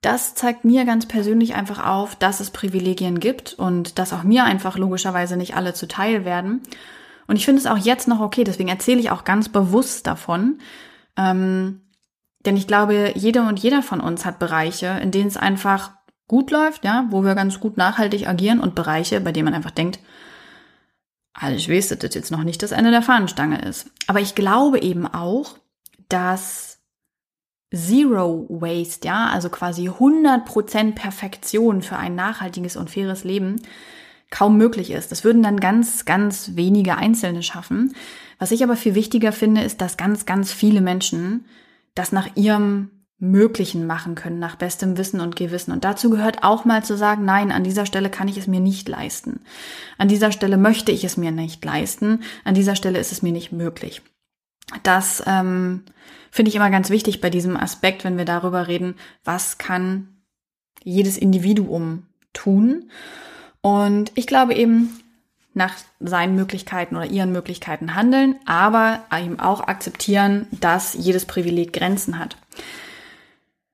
das 0.00 0.34
zeigt 0.34 0.64
mir 0.64 0.84
ganz 0.84 1.06
persönlich 1.06 1.54
einfach 1.54 1.84
auf, 1.84 2.14
dass 2.14 2.40
es 2.40 2.50
Privilegien 2.50 3.18
gibt 3.18 3.54
und 3.54 3.98
dass 3.98 4.12
auch 4.12 4.22
mir 4.22 4.44
einfach 4.44 4.78
logischerweise 4.78 5.36
nicht 5.36 5.56
alle 5.56 5.74
zuteil 5.74 6.24
werden. 6.24 6.62
Und 7.26 7.36
ich 7.36 7.44
finde 7.44 7.60
es 7.60 7.66
auch 7.66 7.76
jetzt 7.76 8.06
noch 8.06 8.20
okay, 8.20 8.44
deswegen 8.44 8.68
erzähle 8.68 9.00
ich 9.00 9.10
auch 9.10 9.24
ganz 9.24 9.48
bewusst 9.48 10.06
davon. 10.06 10.60
Ähm, 11.16 11.82
denn 12.46 12.56
ich 12.56 12.68
glaube, 12.68 13.12
jede 13.16 13.42
und 13.42 13.58
jeder 13.58 13.82
von 13.82 14.00
uns 14.00 14.24
hat 14.24 14.38
Bereiche, 14.38 14.98
in 15.02 15.10
denen 15.10 15.26
es 15.26 15.36
einfach 15.36 15.90
gut 16.28 16.50
läuft, 16.50 16.84
ja, 16.84 17.06
wo 17.10 17.24
wir 17.24 17.34
ganz 17.34 17.58
gut 17.58 17.76
nachhaltig 17.76 18.28
agieren 18.28 18.60
und 18.60 18.74
Bereiche, 18.74 19.20
bei 19.20 19.32
denen 19.32 19.46
man 19.46 19.54
einfach 19.54 19.70
denkt, 19.70 19.98
also 21.32 21.56
ich 21.56 21.70
weiß, 21.70 21.88
dass 21.88 21.98
das 21.98 22.14
jetzt 22.14 22.30
noch 22.30 22.42
nicht 22.42 22.62
das 22.62 22.72
Ende 22.72 22.90
der 22.90 23.02
Fahnenstange 23.02 23.60
ist. 23.62 23.90
Aber 24.06 24.20
ich 24.20 24.34
glaube 24.34 24.80
eben 24.80 25.06
auch, 25.06 25.56
dass 26.08 26.78
Zero 27.74 28.46
Waste, 28.48 29.06
ja, 29.06 29.28
also 29.28 29.50
quasi 29.50 29.88
100% 29.88 30.94
Perfektion 30.94 31.82
für 31.82 31.96
ein 31.96 32.14
nachhaltiges 32.14 32.76
und 32.76 32.90
faires 32.90 33.24
Leben 33.24 33.60
kaum 34.30 34.56
möglich 34.56 34.90
ist. 34.90 35.12
Das 35.12 35.22
würden 35.22 35.42
dann 35.42 35.60
ganz, 35.60 36.04
ganz 36.04 36.52
wenige 36.54 36.96
Einzelne 36.96 37.42
schaffen. 37.42 37.94
Was 38.38 38.50
ich 38.50 38.62
aber 38.62 38.76
viel 38.76 38.94
wichtiger 38.94 39.32
finde, 39.32 39.62
ist, 39.62 39.80
dass 39.80 39.96
ganz, 39.96 40.26
ganz 40.26 40.52
viele 40.52 40.80
Menschen 40.80 41.44
das 41.94 42.10
nach 42.10 42.28
ihrem 42.36 42.90
Möglichen 43.20 43.86
machen 43.86 44.14
können, 44.14 44.38
nach 44.38 44.54
bestem 44.54 44.96
Wissen 44.96 45.20
und 45.20 45.34
Gewissen. 45.34 45.72
Und 45.72 45.84
dazu 45.84 46.08
gehört 46.08 46.44
auch 46.44 46.64
mal 46.64 46.84
zu 46.84 46.96
sagen, 46.96 47.24
nein, 47.24 47.50
an 47.50 47.64
dieser 47.64 47.84
Stelle 47.84 48.10
kann 48.10 48.28
ich 48.28 48.36
es 48.36 48.46
mir 48.46 48.60
nicht 48.60 48.88
leisten. 48.88 49.40
An 49.98 50.06
dieser 50.06 50.30
Stelle 50.30 50.56
möchte 50.56 50.92
ich 50.92 51.02
es 51.02 51.16
mir 51.16 51.32
nicht 51.32 51.64
leisten. 51.64 52.22
An 52.44 52.54
dieser 52.54 52.76
Stelle 52.76 52.98
ist 52.98 53.10
es 53.10 53.22
mir 53.22 53.32
nicht 53.32 53.50
möglich. 53.50 54.02
Das 54.84 55.22
ähm, 55.26 55.82
finde 56.30 56.50
ich 56.50 56.54
immer 56.54 56.70
ganz 56.70 56.90
wichtig 56.90 57.20
bei 57.20 57.30
diesem 57.30 57.56
Aspekt, 57.56 58.04
wenn 58.04 58.18
wir 58.18 58.24
darüber 58.24 58.68
reden, 58.68 58.94
was 59.24 59.58
kann 59.58 60.08
jedes 60.84 61.18
Individuum 61.18 62.04
tun. 62.32 62.90
Und 63.62 64.12
ich 64.14 64.28
glaube 64.28 64.54
eben, 64.54 65.00
nach 65.54 65.74
seinen 65.98 66.36
Möglichkeiten 66.36 66.94
oder 66.94 67.06
ihren 67.06 67.32
Möglichkeiten 67.32 67.96
handeln, 67.96 68.36
aber 68.46 69.02
eben 69.12 69.40
auch 69.40 69.60
akzeptieren, 69.60 70.46
dass 70.52 70.94
jedes 70.94 71.26
Privileg 71.26 71.72
Grenzen 71.72 72.18
hat. 72.18 72.36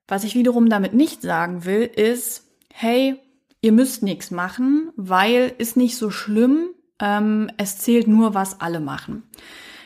Was 0.07 0.23
ich 0.23 0.35
wiederum 0.35 0.69
damit 0.69 0.93
nicht 0.93 1.21
sagen 1.21 1.65
will, 1.65 1.83
ist, 1.83 2.47
hey, 2.73 3.15
ihr 3.61 3.71
müsst 3.71 4.03
nichts 4.03 4.31
machen, 4.31 4.91
weil 4.95 5.53
ist 5.57 5.77
nicht 5.77 5.97
so 5.97 6.11
schlimm, 6.11 6.67
ähm, 6.99 7.49
es 7.57 7.79
zählt 7.79 8.07
nur, 8.07 8.33
was 8.33 8.61
alle 8.61 8.79
machen. 8.79 9.23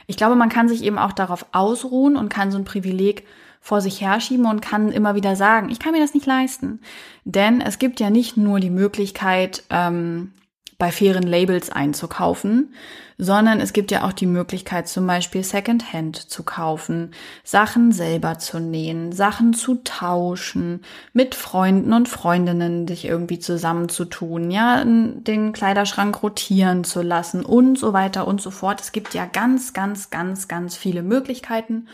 Ich 0.08 0.18
glaube, 0.18 0.36
man 0.36 0.50
kann 0.50 0.68
sich 0.68 0.84
eben 0.84 0.98
auch 0.98 1.14
darauf 1.14 1.46
ausruhen 1.52 2.16
und 2.18 2.30
kann 2.30 2.52
so 2.52 2.58
ein 2.58 2.66
Privileg 2.66 3.26
vor 3.62 3.82
sich 3.82 4.02
herschieben 4.02 4.46
und 4.46 4.62
kann 4.62 4.92
immer 4.92 5.16
wieder 5.16 5.36
sagen, 5.36 5.70
ich 5.70 5.80
kann 5.80 5.92
mir 5.92 6.00
das 6.00 6.14
nicht 6.14 6.26
leisten. 6.26 6.82
Denn 7.26 7.62
es 7.62 7.78
gibt 7.78 8.00
ja 8.00 8.10
nicht 8.10 8.36
nur 8.36 8.60
die 8.60 8.70
Möglichkeit, 8.70 9.64
ähm, 9.70 10.34
bei 10.80 10.92
fairen 10.92 11.24
Labels 11.24 11.70
einzukaufen, 11.70 12.74
sondern 13.18 13.60
es 13.60 13.74
gibt 13.74 13.92
ja 13.92 14.06
auch 14.06 14.14
die 14.14 14.26
Möglichkeit, 14.26 14.88
zum 14.88 15.06
Beispiel 15.06 15.44
Secondhand 15.44 16.16
zu 16.16 16.44
kaufen, 16.44 17.12
Sachen 17.44 17.92
selber 17.92 18.40
zu 18.40 18.60
nähen, 18.60 19.12
Sachen 19.12 19.54
zu 19.54 19.76
tauschen, 19.84 20.82
mit 21.12 21.36
Freunden 21.36 21.92
und 21.92 22.08
Freundinnen 22.08 22.88
sich 22.88 23.04
irgendwie 23.04 23.40
zusammenzutun, 23.40 24.52
ja, 24.52 24.86
den 24.86 25.52
Kleiderschrank 25.52 26.24
rotieren 26.24 26.86
zu 26.86 27.02
lassen 27.02 27.44
und 27.44 27.78
so 27.78 27.92
weiter 27.92 28.26
und 28.26 28.42
so 28.42 28.50
fort. 28.50 28.80
Es 28.80 28.94
gibt 28.94 29.14
ja 29.14 29.26
ganz, 29.26 29.74
ganz, 29.74 30.10
ganz, 30.10 30.48
ganz 30.48 30.78
viele 30.78 31.04
Möglichkeiten. 31.04 31.90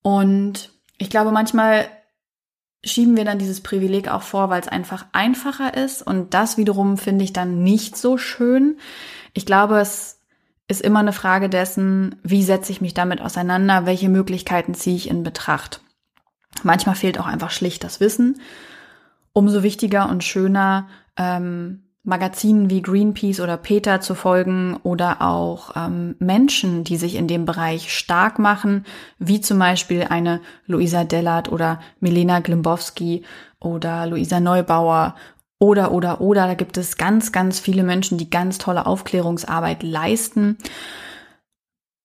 Und 0.00 0.70
ich 0.96 1.10
glaube, 1.10 1.30
manchmal 1.30 1.88
schieben 2.86 3.16
wir 3.16 3.24
dann 3.24 3.38
dieses 3.38 3.60
Privileg 3.60 4.08
auch 4.08 4.22
vor, 4.22 4.48
weil 4.48 4.60
es 4.60 4.68
einfach 4.68 5.06
einfacher 5.12 5.74
ist. 5.74 6.02
Und 6.02 6.32
das 6.34 6.56
wiederum 6.56 6.96
finde 6.96 7.24
ich 7.24 7.32
dann 7.32 7.62
nicht 7.62 7.96
so 7.96 8.16
schön. 8.16 8.78
Ich 9.34 9.44
glaube, 9.44 9.78
es 9.78 10.20
ist 10.68 10.82
immer 10.82 11.00
eine 11.00 11.12
Frage 11.12 11.48
dessen, 11.48 12.16
wie 12.22 12.42
setze 12.42 12.72
ich 12.72 12.80
mich 12.80 12.94
damit 12.94 13.20
auseinander, 13.20 13.86
welche 13.86 14.08
Möglichkeiten 14.08 14.74
ziehe 14.74 14.96
ich 14.96 15.10
in 15.10 15.22
Betracht. 15.22 15.80
Manchmal 16.62 16.94
fehlt 16.94 17.18
auch 17.20 17.26
einfach 17.26 17.50
schlicht 17.50 17.84
das 17.84 18.00
Wissen. 18.00 18.40
Umso 19.32 19.62
wichtiger 19.62 20.08
und 20.08 20.24
schöner 20.24 20.88
ähm, 21.16 21.82
Magazinen 22.06 22.70
wie 22.70 22.82
Greenpeace 22.82 23.40
oder 23.40 23.56
Peter 23.56 24.00
zu 24.00 24.14
folgen 24.14 24.78
oder 24.84 25.22
auch 25.22 25.74
ähm, 25.74 26.14
Menschen, 26.20 26.84
die 26.84 26.96
sich 26.96 27.16
in 27.16 27.26
dem 27.26 27.44
Bereich 27.44 27.92
stark 27.92 28.38
machen, 28.38 28.84
wie 29.18 29.40
zum 29.40 29.58
Beispiel 29.58 30.04
eine 30.08 30.40
Luisa 30.66 31.02
Dellert 31.02 31.50
oder 31.50 31.80
Milena 31.98 32.38
Glimbowski 32.38 33.24
oder 33.58 34.06
Luisa 34.06 34.38
Neubauer 34.38 35.16
oder, 35.58 35.90
oder, 35.90 36.20
oder. 36.20 36.46
Da 36.46 36.54
gibt 36.54 36.76
es 36.76 36.96
ganz, 36.96 37.32
ganz 37.32 37.58
viele 37.58 37.82
Menschen, 37.82 38.18
die 38.18 38.30
ganz 38.30 38.58
tolle 38.58 38.86
Aufklärungsarbeit 38.86 39.82
leisten, 39.82 40.58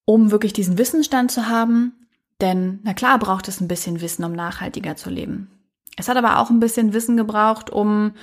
um 0.05 0.31
wirklich 0.31 0.53
diesen 0.53 0.79
Wissensstand 0.79 1.31
zu 1.31 1.47
haben. 1.47 2.07
Denn, 2.41 2.79
na 2.81 2.95
klar, 2.95 3.19
braucht 3.19 3.47
es 3.47 3.61
ein 3.61 3.67
bisschen 3.67 4.01
Wissen, 4.01 4.25
um 4.25 4.31
nachhaltiger 4.31 4.95
zu 4.95 5.11
leben. 5.11 5.51
Es 5.95 6.07
hat 6.07 6.17
aber 6.17 6.39
auch 6.39 6.49
ein 6.49 6.59
bisschen 6.59 6.93
Wissen 6.93 7.17
gebraucht, 7.17 7.69
um 7.69 8.13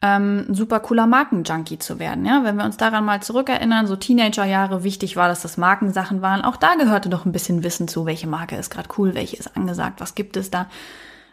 ähm, 0.00 0.46
ein 0.48 0.54
super 0.54 0.80
cooler 0.80 1.06
Markenjunkie 1.06 1.78
zu 1.78 1.98
werden. 1.98 2.24
Ja, 2.24 2.44
wenn 2.44 2.56
wir 2.56 2.64
uns 2.64 2.76
daran 2.76 3.04
mal 3.04 3.20
zurückerinnern, 3.20 3.86
so 3.86 3.96
Teenagerjahre, 3.96 4.84
wichtig 4.84 5.16
war, 5.16 5.28
dass 5.28 5.42
das 5.42 5.56
Markensachen 5.56 6.22
waren. 6.22 6.42
Auch 6.42 6.56
da 6.56 6.74
gehörte 6.76 7.08
doch 7.08 7.24
ein 7.24 7.32
bisschen 7.32 7.64
Wissen 7.64 7.88
zu, 7.88 8.06
welche 8.06 8.28
Marke 8.28 8.56
ist 8.56 8.70
gerade 8.70 8.88
cool, 8.96 9.14
welche 9.14 9.36
ist 9.36 9.56
angesagt, 9.56 10.00
was 10.00 10.14
gibt 10.14 10.36
es 10.36 10.50
da. 10.50 10.68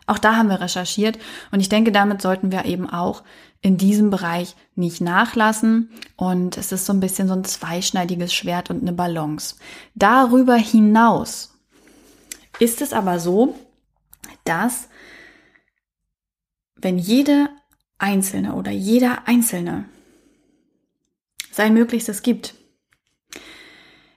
Auch 0.07 0.19
da 0.19 0.35
haben 0.35 0.49
wir 0.49 0.61
recherchiert 0.61 1.17
und 1.51 1.59
ich 1.59 1.69
denke, 1.69 1.91
damit 1.91 2.21
sollten 2.21 2.51
wir 2.51 2.65
eben 2.65 2.87
auch 2.87 3.23
in 3.61 3.77
diesem 3.77 4.11
Bereich 4.11 4.55
nicht 4.75 5.01
nachlassen 5.01 5.89
und 6.15 6.57
es 6.57 6.71
ist 6.71 6.85
so 6.85 6.93
ein 6.93 6.99
bisschen 6.99 7.27
so 7.27 7.33
ein 7.33 7.43
zweischneidiges 7.43 8.31
Schwert 8.31 8.69
und 8.69 8.81
eine 8.81 8.93
Balance. 8.93 9.55
Darüber 9.95 10.55
hinaus 10.55 11.57
ist 12.59 12.81
es 12.81 12.93
aber 12.93 13.19
so, 13.19 13.55
dass 14.43 14.89
wenn 16.75 16.99
jede 16.99 17.49
Einzelne 17.97 18.55
oder 18.55 18.71
jeder 18.71 19.27
Einzelne 19.27 19.85
sein 21.51 21.73
Möglichstes 21.73 22.21
gibt, 22.21 22.55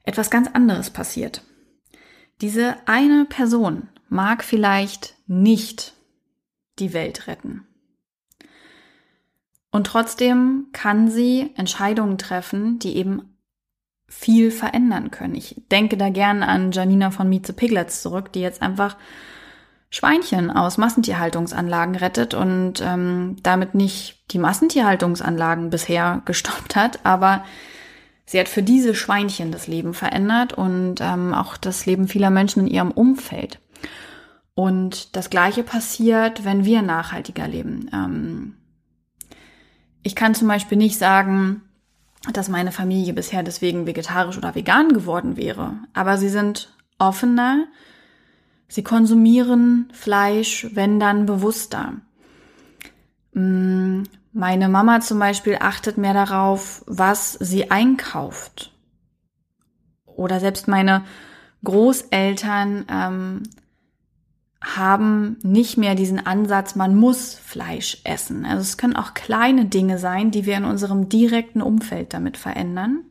etwas 0.02 0.30
ganz 0.30 0.48
anderes 0.48 0.90
passiert. 0.90 1.42
Diese 2.40 2.76
eine 2.86 3.24
Person 3.24 3.88
mag 4.08 4.42
vielleicht 4.42 5.14
nicht 5.26 5.94
die 6.78 6.92
Welt 6.92 7.26
retten. 7.26 7.66
Und 9.70 9.86
trotzdem 9.86 10.68
kann 10.72 11.10
sie 11.10 11.52
Entscheidungen 11.56 12.18
treffen, 12.18 12.78
die 12.78 12.96
eben 12.96 13.36
viel 14.08 14.50
verändern 14.50 15.10
können. 15.10 15.34
Ich 15.34 15.62
denke 15.70 15.96
da 15.96 16.08
gern 16.08 16.42
an 16.42 16.72
Janina 16.72 17.10
von 17.10 17.28
Meet 17.28 17.46
the 17.46 17.52
Piglets 17.52 18.00
zurück, 18.02 18.32
die 18.32 18.40
jetzt 18.40 18.62
einfach 18.62 18.96
Schweinchen 19.90 20.50
aus 20.50 20.76
Massentierhaltungsanlagen 20.76 21.94
rettet 21.94 22.34
und 22.34 22.82
ähm, 22.82 23.36
damit 23.42 23.74
nicht 23.74 24.22
die 24.30 24.38
Massentierhaltungsanlagen 24.38 25.70
bisher 25.70 26.22
gestoppt 26.26 26.76
hat, 26.76 27.04
aber 27.04 27.44
sie 28.26 28.38
hat 28.38 28.48
für 28.48 28.62
diese 28.62 28.94
Schweinchen 28.94 29.50
das 29.50 29.66
Leben 29.66 29.94
verändert 29.94 30.52
und 30.52 30.96
ähm, 31.00 31.32
auch 31.32 31.56
das 31.56 31.86
Leben 31.86 32.08
vieler 32.08 32.30
Menschen 32.30 32.66
in 32.66 32.72
ihrem 32.72 32.90
Umfeld. 32.90 33.60
Und 34.54 35.14
das 35.16 35.30
Gleiche 35.30 35.62
passiert, 35.62 36.44
wenn 36.44 36.64
wir 36.64 36.82
nachhaltiger 36.82 37.46
leben. 37.46 37.88
Ähm, 37.92 38.54
ich 40.02 40.16
kann 40.16 40.34
zum 40.34 40.48
Beispiel 40.48 40.76
nicht 40.76 40.98
sagen, 40.98 41.62
dass 42.32 42.48
meine 42.48 42.72
Familie 42.72 43.14
bisher 43.14 43.42
deswegen 43.42 43.86
vegetarisch 43.86 44.36
oder 44.36 44.54
vegan 44.54 44.88
geworden 44.92 45.36
wäre, 45.36 45.74
aber 45.94 46.18
sie 46.18 46.28
sind 46.28 46.74
offener, 46.98 47.66
Sie 48.68 48.82
konsumieren 48.82 49.88
Fleisch, 49.92 50.68
wenn 50.74 51.00
dann 51.00 51.26
bewusster. 51.26 51.94
Mm, 53.32 54.02
meine 54.32 54.68
Mama 54.68 55.00
zum 55.00 55.18
Beispiel 55.18 55.56
achtet 55.58 55.96
mehr 55.96 56.14
darauf, 56.14 56.84
was 56.86 57.32
sie 57.32 57.70
einkauft. 57.70 58.72
Oder 60.04 60.38
selbst 60.38 60.68
meine 60.68 61.04
Großeltern 61.64 62.84
ähm, 62.90 63.42
haben 64.62 65.38
nicht 65.42 65.78
mehr 65.78 65.94
diesen 65.94 66.24
Ansatz, 66.24 66.74
man 66.74 66.94
muss 66.94 67.34
Fleisch 67.34 67.98
essen. 68.04 68.44
Also 68.44 68.62
es 68.62 68.76
können 68.76 68.96
auch 68.96 69.14
kleine 69.14 69.64
Dinge 69.64 69.98
sein, 69.98 70.30
die 70.30 70.46
wir 70.46 70.56
in 70.56 70.64
unserem 70.64 71.08
direkten 71.08 71.62
Umfeld 71.62 72.12
damit 72.12 72.36
verändern 72.36 73.04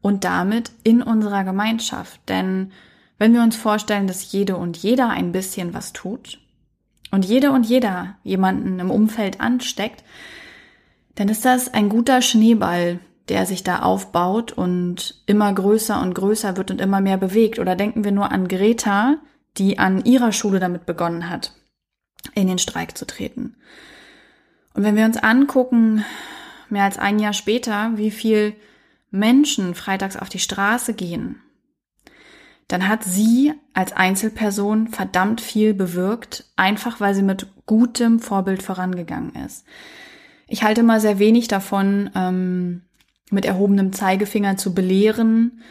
und 0.00 0.24
damit 0.24 0.70
in 0.84 1.02
unserer 1.02 1.44
Gemeinschaft. 1.44 2.20
Denn 2.28 2.72
wenn 3.20 3.34
wir 3.34 3.42
uns 3.42 3.54
vorstellen, 3.54 4.06
dass 4.06 4.32
jede 4.32 4.56
und 4.56 4.78
jeder 4.78 5.10
ein 5.10 5.30
bisschen 5.30 5.74
was 5.74 5.92
tut 5.92 6.40
und 7.10 7.22
jede 7.26 7.52
und 7.52 7.66
jeder 7.66 8.16
jemanden 8.24 8.80
im 8.80 8.90
Umfeld 8.90 9.42
ansteckt, 9.42 10.02
dann 11.16 11.28
ist 11.28 11.44
das 11.44 11.72
ein 11.74 11.90
guter 11.90 12.22
Schneeball, 12.22 12.98
der 13.28 13.44
sich 13.44 13.62
da 13.62 13.80
aufbaut 13.80 14.52
und 14.52 15.22
immer 15.26 15.52
größer 15.52 16.00
und 16.00 16.14
größer 16.14 16.56
wird 16.56 16.70
und 16.70 16.80
immer 16.80 17.02
mehr 17.02 17.18
bewegt. 17.18 17.58
Oder 17.58 17.76
denken 17.76 18.04
wir 18.04 18.12
nur 18.12 18.32
an 18.32 18.48
Greta, 18.48 19.18
die 19.58 19.78
an 19.78 20.02
ihrer 20.06 20.32
Schule 20.32 20.58
damit 20.58 20.86
begonnen 20.86 21.28
hat, 21.28 21.52
in 22.34 22.48
den 22.48 22.58
Streik 22.58 22.96
zu 22.96 23.06
treten. 23.06 23.54
Und 24.72 24.82
wenn 24.82 24.96
wir 24.96 25.04
uns 25.04 25.18
angucken, 25.18 26.06
mehr 26.70 26.84
als 26.84 26.98
ein 26.98 27.18
Jahr 27.18 27.34
später, 27.34 27.90
wie 27.96 28.12
viel 28.12 28.54
Menschen 29.10 29.74
freitags 29.74 30.16
auf 30.16 30.30
die 30.30 30.38
Straße 30.38 30.94
gehen, 30.94 31.42
dann 32.70 32.86
hat 32.86 33.02
sie 33.02 33.52
als 33.74 33.92
Einzelperson 33.92 34.88
verdammt 34.88 35.40
viel 35.40 35.74
bewirkt, 35.74 36.44
einfach 36.54 37.00
weil 37.00 37.16
sie 37.16 37.22
mit 37.24 37.48
gutem 37.66 38.20
Vorbild 38.20 38.62
vorangegangen 38.62 39.34
ist. 39.44 39.64
Ich 40.46 40.62
halte 40.62 40.84
mal 40.84 41.00
sehr 41.00 41.18
wenig 41.18 41.48
davon, 41.48 42.10
ähm, 42.14 42.82
mit 43.30 43.44
erhobenem 43.44 43.92
Zeigefinger 43.92 44.56
zu 44.56 44.72
belehren 44.72 45.62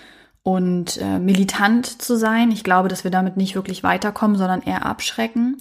und 0.44 0.98
äh, 1.02 1.20
militant 1.20 1.86
zu 1.86 2.18
sein. 2.18 2.52
Ich 2.52 2.66
glaube, 2.66 2.90
dass 2.90 3.06
wir 3.06 3.12
damit 3.12 3.38
nicht 3.38 3.56
wirklich 3.56 3.82
weiterkommen, 3.82 4.38
sondern 4.38 4.62
eher 4.62 4.86
abschrecken. 4.86 5.58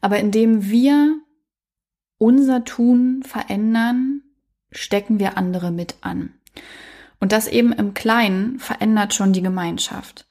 Aber 0.00 0.18
indem 0.18 0.70
wir 0.70 1.18
unser 2.16 2.64
Tun 2.64 3.22
verändern, 3.24 4.22
stecken 4.70 5.18
wir 5.18 5.36
andere 5.36 5.70
mit 5.70 5.96
an. 6.00 6.32
Und 7.20 7.32
das 7.32 7.46
eben 7.46 7.72
im 7.72 7.92
Kleinen 7.92 8.58
verändert 8.58 9.12
schon 9.12 9.34
die 9.34 9.42
Gemeinschaft. 9.42 10.26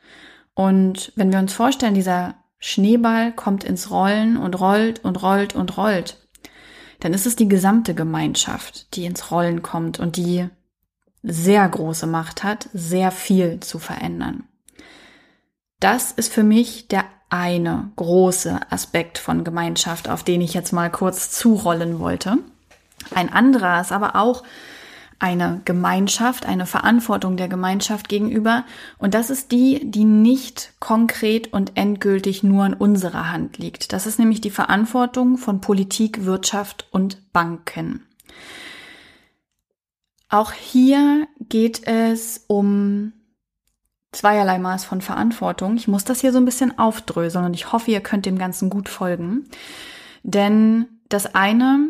Und 0.61 1.11
wenn 1.15 1.31
wir 1.31 1.39
uns 1.39 1.53
vorstellen, 1.53 1.95
dieser 1.95 2.35
Schneeball 2.59 3.31
kommt 3.31 3.63
ins 3.63 3.89
Rollen 3.89 4.37
und 4.37 4.59
rollt 4.59 5.03
und 5.03 5.23
rollt 5.23 5.55
und 5.55 5.75
rollt, 5.75 6.17
dann 6.99 7.15
ist 7.15 7.25
es 7.25 7.35
die 7.35 7.47
gesamte 7.47 7.95
Gemeinschaft, 7.95 8.95
die 8.95 9.05
ins 9.05 9.31
Rollen 9.31 9.63
kommt 9.63 9.99
und 9.99 10.17
die 10.17 10.47
sehr 11.23 11.67
große 11.67 12.05
Macht 12.05 12.43
hat, 12.43 12.69
sehr 12.73 13.09
viel 13.09 13.59
zu 13.59 13.79
verändern. 13.79 14.43
Das 15.79 16.11
ist 16.11 16.31
für 16.31 16.43
mich 16.43 16.87
der 16.87 17.05
eine 17.31 17.91
große 17.95 18.59
Aspekt 18.69 19.17
von 19.17 19.43
Gemeinschaft, 19.43 20.07
auf 20.09 20.23
den 20.23 20.41
ich 20.41 20.53
jetzt 20.53 20.73
mal 20.73 20.91
kurz 20.91 21.31
zurollen 21.31 21.97
wollte. 21.97 22.37
Ein 23.15 23.33
anderer 23.33 23.81
ist 23.81 23.91
aber 23.91 24.15
auch 24.15 24.43
eine 25.21 25.61
Gemeinschaft, 25.65 26.47
eine 26.47 26.65
Verantwortung 26.65 27.37
der 27.37 27.47
Gemeinschaft 27.47 28.09
gegenüber. 28.09 28.65
Und 28.97 29.13
das 29.13 29.29
ist 29.29 29.51
die, 29.51 29.79
die 29.83 30.03
nicht 30.03 30.73
konkret 30.79 31.53
und 31.53 31.77
endgültig 31.77 32.41
nur 32.41 32.65
in 32.65 32.73
unserer 32.73 33.31
Hand 33.31 33.59
liegt. 33.59 33.93
Das 33.93 34.07
ist 34.07 34.17
nämlich 34.17 34.41
die 34.41 34.49
Verantwortung 34.49 35.37
von 35.37 35.61
Politik, 35.61 36.25
Wirtschaft 36.25 36.87
und 36.89 37.31
Banken. 37.33 38.07
Auch 40.27 40.53
hier 40.53 41.27
geht 41.39 41.85
es 41.87 42.45
um 42.47 43.13
zweierlei 44.11 44.57
Maß 44.57 44.85
von 44.85 45.01
Verantwortung. 45.01 45.75
Ich 45.75 45.87
muss 45.87 46.03
das 46.03 46.21
hier 46.21 46.31
so 46.31 46.39
ein 46.39 46.45
bisschen 46.45 46.79
aufdröseln 46.79 47.45
und 47.45 47.53
ich 47.53 47.71
hoffe, 47.71 47.91
ihr 47.91 48.01
könnt 48.01 48.25
dem 48.25 48.39
Ganzen 48.39 48.71
gut 48.71 48.89
folgen. 48.89 49.45
Denn 50.23 50.87
das 51.09 51.35
eine 51.35 51.89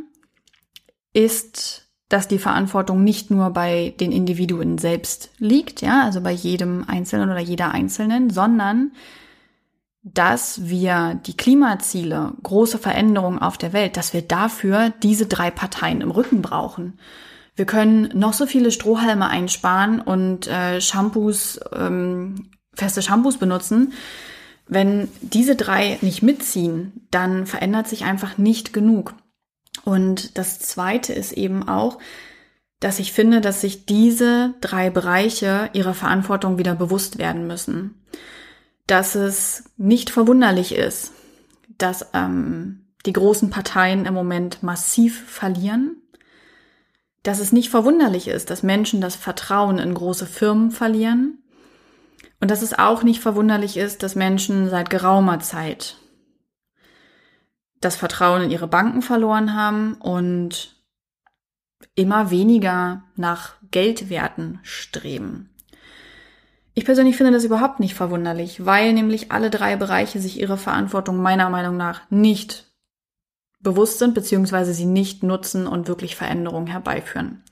ist, 1.14 1.91
dass 2.12 2.28
die 2.28 2.40
Verantwortung 2.40 3.04
nicht 3.04 3.32
nur 3.32 3.52
bei 3.52 3.94
den 4.00 4.12
Individuen 4.12 4.78
selbst 4.78 5.30
liegt, 5.38 5.82
ja, 5.82 6.04
also 6.04 6.22
bei 6.22 6.32
jedem 6.32 6.84
Einzelnen 6.88 7.30
oder 7.30 7.40
jeder 7.40 7.72
Einzelnen, 7.72 8.30
sondern 8.30 8.92
dass 10.04 10.68
wir 10.68 11.20
die 11.26 11.38
Klimaziele, 11.38 12.34
große 12.44 12.80
Veränderungen 12.80 13.40
auf 13.40 13.58
der 13.58 13.72
Welt, 13.72 13.98
dass 13.98 14.14
wir 14.14 14.24
dafür 14.24 14.92
diese 15.04 15.28
drei 15.28 15.52
Parteien 15.52 16.02
im 16.02 16.12
Rücken 16.12 16.42
brauchen. 16.42 17.00
Wir 17.56 17.66
können 17.66 18.10
noch 18.14 18.34
so 18.34 18.46
viele 18.46 18.72
Strohhalme 18.72 19.28
einsparen 19.28 20.02
und 20.02 20.48
äh, 20.48 20.82
Shampoos, 20.82 21.60
ähm, 21.74 22.50
feste 22.74 23.02
Shampoos 23.02 23.38
benutzen. 23.38 23.94
Wenn 24.68 25.08
diese 25.22 25.56
drei 25.56 25.98
nicht 26.02 26.24
mitziehen, 26.24 27.08
dann 27.12 27.46
verändert 27.46 27.88
sich 27.88 28.04
einfach 28.04 28.38
nicht 28.38 28.74
genug. 28.74 29.14
Und 29.84 30.38
das 30.38 30.60
Zweite 30.60 31.14
ist 31.14 31.32
eben 31.32 31.68
auch, 31.68 31.98
dass 32.80 33.00
ich 33.00 33.14
finde, 33.14 33.42
dass 33.42 33.62
sich 33.62 33.86
diese 33.86 34.56
drei 34.62 34.90
Bereiche 34.90 35.70
ihrer 35.74 35.94
Verantwortung 35.94 36.58
wieder 36.58 36.76
bewusst 36.76 37.18
werden 37.18 37.48
müssen. 37.48 38.02
Dass 38.88 39.16
es 39.16 39.64
nicht 39.78 40.10
verwunderlich 40.10 40.76
ist, 40.76 41.14
dass 41.78 42.08
ähm, 42.14 42.82
die 43.06 43.14
großen 43.14 43.50
Parteien 43.50 44.06
im 44.06 44.14
Moment 44.14 44.64
massiv 44.64 45.24
verlieren, 45.28 45.98
dass 47.24 47.40
es 47.40 47.52
nicht 47.52 47.70
verwunderlich 47.70 48.28
ist, 48.28 48.50
dass 48.50 48.64
Menschen 48.64 49.00
das 49.00 49.16
Vertrauen 49.16 49.78
in 49.78 49.94
große 49.94 50.26
Firmen 50.26 50.72
verlieren 50.72 51.38
und 52.40 52.50
dass 52.50 52.64
es 52.64 52.78
auch 52.78 53.04
nicht 53.04 53.22
verwunderlich 53.22 53.78
ist, 53.78 54.02
dass 54.02 54.16
Menschen 54.16 54.70
seit 54.70 54.90
geraumer 54.90 55.40
Zeit 55.40 55.98
das 57.82 57.96
Vertrauen 57.96 58.44
in 58.44 58.52
ihre 58.52 58.68
Banken 58.68 59.02
verloren 59.02 59.56
haben 59.56 59.96
und 59.96 60.76
immer 61.96 62.32
weniger 62.32 63.04
nach 63.16 63.56
Geldwerten 63.72 64.60
streben. 64.64 65.50
Ich 66.74 66.86
persönlich 66.86 67.18
finde 67.18 67.34
das 67.34 67.44
überhaupt 67.44 67.80
nicht 67.80 67.96
verwunderlich, 67.96 68.66
weil 68.66 68.94
nämlich 68.94 69.32
alle 69.32 69.50
drei 69.50 69.76
Bereiche 69.76 70.20
sich 70.20 70.40
ihre 70.40 70.58
Verantwortung 70.58 71.18
meiner 71.18 71.50
Meinung 71.50 71.76
nach 71.76 72.10
nicht 72.10 72.72
bewusst 73.60 74.00
sind, 74.00 74.14
beziehungsweise 74.14 74.74
sie 74.74 74.86
nicht 74.86 75.22
nutzen 75.24 75.68
und 75.68 75.88
wirklich 75.88 76.16
Veränderungen 76.16 76.68
herbeiführen. 76.68 77.44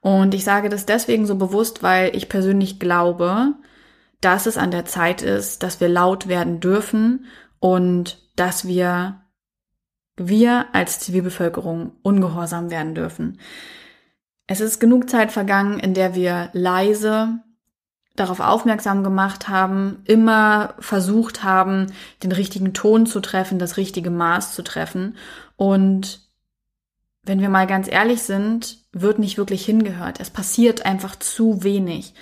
Und 0.00 0.34
ich 0.34 0.44
sage 0.44 0.68
das 0.68 0.84
deswegen 0.84 1.26
so 1.26 1.36
bewusst, 1.36 1.82
weil 1.82 2.14
ich 2.14 2.28
persönlich 2.28 2.78
glaube, 2.78 3.54
dass 4.20 4.46
es 4.46 4.58
an 4.58 4.70
der 4.70 4.84
Zeit 4.84 5.22
ist, 5.22 5.62
dass 5.62 5.80
wir 5.80 5.88
laut 5.88 6.28
werden 6.28 6.60
dürfen 6.60 7.26
und 7.58 8.18
dass 8.36 8.66
wir, 8.66 9.22
wir 10.16 10.66
als 10.72 11.00
Zivilbevölkerung 11.00 11.92
ungehorsam 12.02 12.70
werden 12.70 12.94
dürfen. 12.94 13.40
Es 14.46 14.60
ist 14.60 14.78
genug 14.78 15.08
Zeit 15.08 15.32
vergangen, 15.32 15.78
in 15.78 15.94
der 15.94 16.14
wir 16.14 16.50
leise 16.52 17.40
darauf 18.16 18.40
aufmerksam 18.40 19.02
gemacht 19.02 19.48
haben, 19.48 20.02
immer 20.04 20.74
versucht 20.78 21.42
haben, 21.42 21.88
den 22.22 22.30
richtigen 22.30 22.72
Ton 22.72 23.06
zu 23.06 23.20
treffen, 23.20 23.58
das 23.58 23.76
richtige 23.76 24.10
Maß 24.10 24.54
zu 24.54 24.62
treffen. 24.62 25.16
Und 25.56 26.20
wenn 27.24 27.40
wir 27.40 27.48
mal 27.48 27.66
ganz 27.66 27.90
ehrlich 27.90 28.22
sind, 28.22 28.84
wird 28.92 29.18
nicht 29.18 29.36
wirklich 29.36 29.64
hingehört. 29.64 30.20
Es 30.20 30.30
passiert 30.30 30.86
einfach 30.86 31.16
zu 31.16 31.64
wenig. 31.64 32.14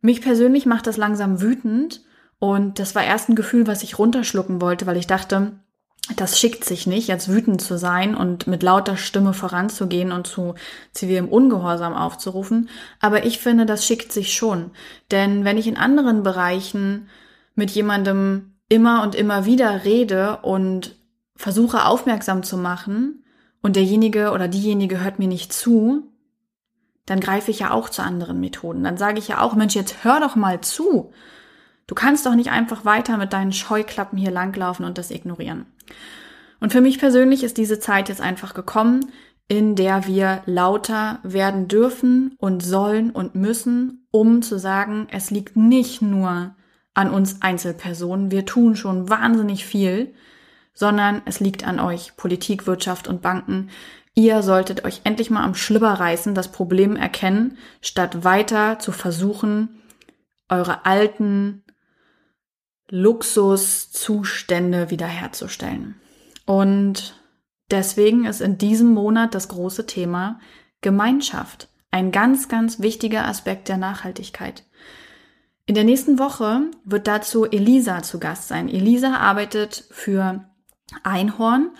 Mich 0.00 0.22
persönlich 0.22 0.66
macht 0.66 0.86
das 0.86 0.96
langsam 0.96 1.40
wütend 1.40 2.02
und 2.38 2.78
das 2.78 2.94
war 2.94 3.02
erst 3.02 3.28
ein 3.28 3.34
Gefühl, 3.34 3.66
was 3.66 3.82
ich 3.82 3.98
runterschlucken 3.98 4.60
wollte, 4.60 4.86
weil 4.86 4.96
ich 4.96 5.06
dachte, 5.06 5.52
das 6.16 6.38
schickt 6.38 6.64
sich 6.64 6.86
nicht, 6.86 7.08
jetzt 7.08 7.28
wütend 7.28 7.60
zu 7.60 7.78
sein 7.78 8.14
und 8.14 8.46
mit 8.46 8.62
lauter 8.62 8.96
Stimme 8.96 9.32
voranzugehen 9.32 10.12
und 10.12 10.26
zu 10.26 10.54
zivilem 10.92 11.28
Ungehorsam 11.28 11.94
aufzurufen. 11.94 12.68
Aber 13.00 13.24
ich 13.24 13.38
finde, 13.38 13.66
das 13.66 13.86
schickt 13.86 14.12
sich 14.12 14.32
schon. 14.32 14.70
Denn 15.10 15.44
wenn 15.44 15.58
ich 15.58 15.66
in 15.66 15.76
anderen 15.76 16.22
Bereichen 16.22 17.08
mit 17.54 17.70
jemandem 17.70 18.54
immer 18.68 19.02
und 19.02 19.14
immer 19.14 19.44
wieder 19.44 19.84
rede 19.84 20.38
und 20.42 20.96
versuche 21.36 21.86
aufmerksam 21.86 22.42
zu 22.42 22.56
machen 22.56 23.24
und 23.62 23.76
derjenige 23.76 24.32
oder 24.32 24.48
diejenige 24.48 25.00
hört 25.00 25.18
mir 25.18 25.28
nicht 25.28 25.52
zu, 25.52 26.04
dann 27.06 27.20
greife 27.20 27.50
ich 27.50 27.60
ja 27.60 27.72
auch 27.72 27.88
zu 27.88 28.02
anderen 28.02 28.40
Methoden. 28.40 28.84
Dann 28.84 28.96
sage 28.96 29.18
ich 29.18 29.28
ja 29.28 29.40
auch, 29.40 29.54
Mensch, 29.54 29.74
jetzt 29.74 30.04
hör 30.04 30.20
doch 30.20 30.36
mal 30.36 30.60
zu. 30.60 31.12
Du 31.86 31.96
kannst 31.96 32.24
doch 32.24 32.36
nicht 32.36 32.52
einfach 32.52 32.84
weiter 32.84 33.16
mit 33.16 33.32
deinen 33.32 33.52
Scheuklappen 33.52 34.16
hier 34.16 34.30
langlaufen 34.30 34.84
und 34.84 34.96
das 34.96 35.10
ignorieren. 35.10 35.66
Und 36.60 36.72
für 36.72 36.80
mich 36.80 36.98
persönlich 36.98 37.42
ist 37.42 37.56
diese 37.56 37.80
Zeit 37.80 38.08
jetzt 38.08 38.20
einfach 38.20 38.54
gekommen, 38.54 39.12
in 39.48 39.74
der 39.74 40.06
wir 40.06 40.42
lauter 40.46 41.18
werden 41.22 41.66
dürfen 41.66 42.36
und 42.38 42.62
sollen 42.62 43.10
und 43.10 43.34
müssen, 43.34 44.06
um 44.12 44.42
zu 44.42 44.58
sagen, 44.58 45.08
es 45.10 45.30
liegt 45.30 45.56
nicht 45.56 46.02
nur 46.02 46.54
an 46.94 47.10
uns 47.10 47.42
Einzelpersonen, 47.42 48.30
wir 48.30 48.46
tun 48.46 48.76
schon 48.76 49.08
wahnsinnig 49.08 49.64
viel, 49.64 50.14
sondern 50.72 51.22
es 51.24 51.40
liegt 51.40 51.66
an 51.66 51.80
euch, 51.80 52.16
Politik, 52.16 52.66
Wirtschaft 52.66 53.08
und 53.08 53.22
Banken. 53.22 53.70
Ihr 54.14 54.42
solltet 54.42 54.84
euch 54.84 55.00
endlich 55.04 55.30
mal 55.30 55.44
am 55.44 55.54
Schlüpper 55.54 55.94
reißen, 55.94 56.34
das 56.34 56.52
Problem 56.52 56.94
erkennen, 56.96 57.58
statt 57.80 58.22
weiter 58.24 58.78
zu 58.78 58.92
versuchen, 58.92 59.80
eure 60.48 60.84
alten 60.84 61.64
Luxuszustände 62.90 64.90
wiederherzustellen. 64.90 65.94
Und 66.44 67.14
deswegen 67.70 68.26
ist 68.26 68.40
in 68.40 68.58
diesem 68.58 68.92
Monat 68.92 69.34
das 69.34 69.48
große 69.48 69.86
Thema 69.86 70.40
Gemeinschaft. 70.80 71.68
Ein 71.90 72.12
ganz, 72.12 72.48
ganz 72.48 72.80
wichtiger 72.80 73.26
Aspekt 73.26 73.68
der 73.68 73.76
Nachhaltigkeit. 73.76 74.64
In 75.66 75.74
der 75.74 75.84
nächsten 75.84 76.18
Woche 76.18 76.62
wird 76.84 77.06
dazu 77.06 77.44
Elisa 77.44 78.02
zu 78.02 78.18
Gast 78.18 78.48
sein. 78.48 78.68
Elisa 78.68 79.14
arbeitet 79.14 79.84
für 79.90 80.44
Einhorn 81.04 81.70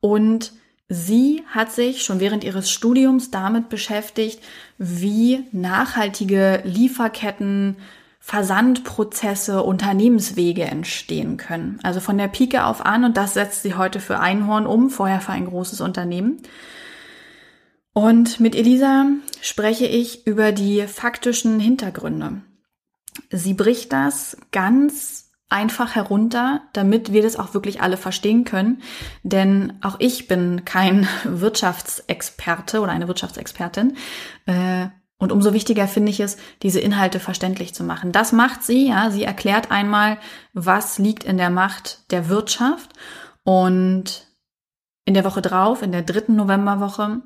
und 0.00 0.52
sie 0.88 1.42
hat 1.48 1.72
sich 1.72 2.04
schon 2.04 2.20
während 2.20 2.44
ihres 2.44 2.70
Studiums 2.70 3.30
damit 3.30 3.68
beschäftigt, 3.68 4.40
wie 4.78 5.44
nachhaltige 5.50 6.62
Lieferketten, 6.64 7.76
Versandprozesse, 8.24 9.64
Unternehmenswege 9.64 10.62
entstehen 10.62 11.38
können. 11.38 11.80
Also 11.82 11.98
von 11.98 12.16
der 12.16 12.28
Pike 12.28 12.64
auf 12.64 12.86
an 12.86 13.04
und 13.04 13.16
das 13.16 13.34
setzt 13.34 13.62
sie 13.62 13.74
heute 13.74 13.98
für 13.98 14.20
Einhorn 14.20 14.64
um, 14.64 14.90
vorher 14.90 15.20
für 15.20 15.32
ein 15.32 15.46
großes 15.46 15.80
Unternehmen. 15.80 16.40
Und 17.92 18.38
mit 18.38 18.54
Elisa 18.54 19.06
spreche 19.40 19.86
ich 19.86 20.24
über 20.24 20.52
die 20.52 20.86
faktischen 20.86 21.58
Hintergründe. 21.58 22.42
Sie 23.30 23.54
bricht 23.54 23.92
das 23.92 24.36
ganz 24.52 25.32
einfach 25.48 25.96
herunter, 25.96 26.62
damit 26.72 27.12
wir 27.12 27.22
das 27.22 27.36
auch 27.36 27.54
wirklich 27.54 27.82
alle 27.82 27.96
verstehen 27.96 28.44
können. 28.44 28.82
Denn 29.24 29.72
auch 29.82 29.96
ich 29.98 30.28
bin 30.28 30.64
kein 30.64 31.08
Wirtschaftsexperte 31.24 32.80
oder 32.80 32.92
eine 32.92 33.08
Wirtschaftsexpertin. 33.08 33.96
Äh, 34.46 34.86
und 35.22 35.30
umso 35.30 35.52
wichtiger 35.52 35.86
finde 35.86 36.10
ich 36.10 36.18
es, 36.18 36.36
diese 36.64 36.80
Inhalte 36.80 37.20
verständlich 37.20 37.72
zu 37.74 37.84
machen. 37.84 38.10
Das 38.10 38.32
macht 38.32 38.64
sie, 38.64 38.88
ja. 38.88 39.08
Sie 39.12 39.22
erklärt 39.22 39.70
einmal, 39.70 40.18
was 40.52 40.98
liegt 40.98 41.22
in 41.22 41.36
der 41.36 41.48
Macht 41.48 42.10
der 42.10 42.28
Wirtschaft. 42.28 42.90
Und 43.44 44.26
in 45.04 45.14
der 45.14 45.24
Woche 45.24 45.40
drauf, 45.40 45.80
in 45.82 45.92
der 45.92 46.02
dritten 46.02 46.34
Novemberwoche, 46.34 47.20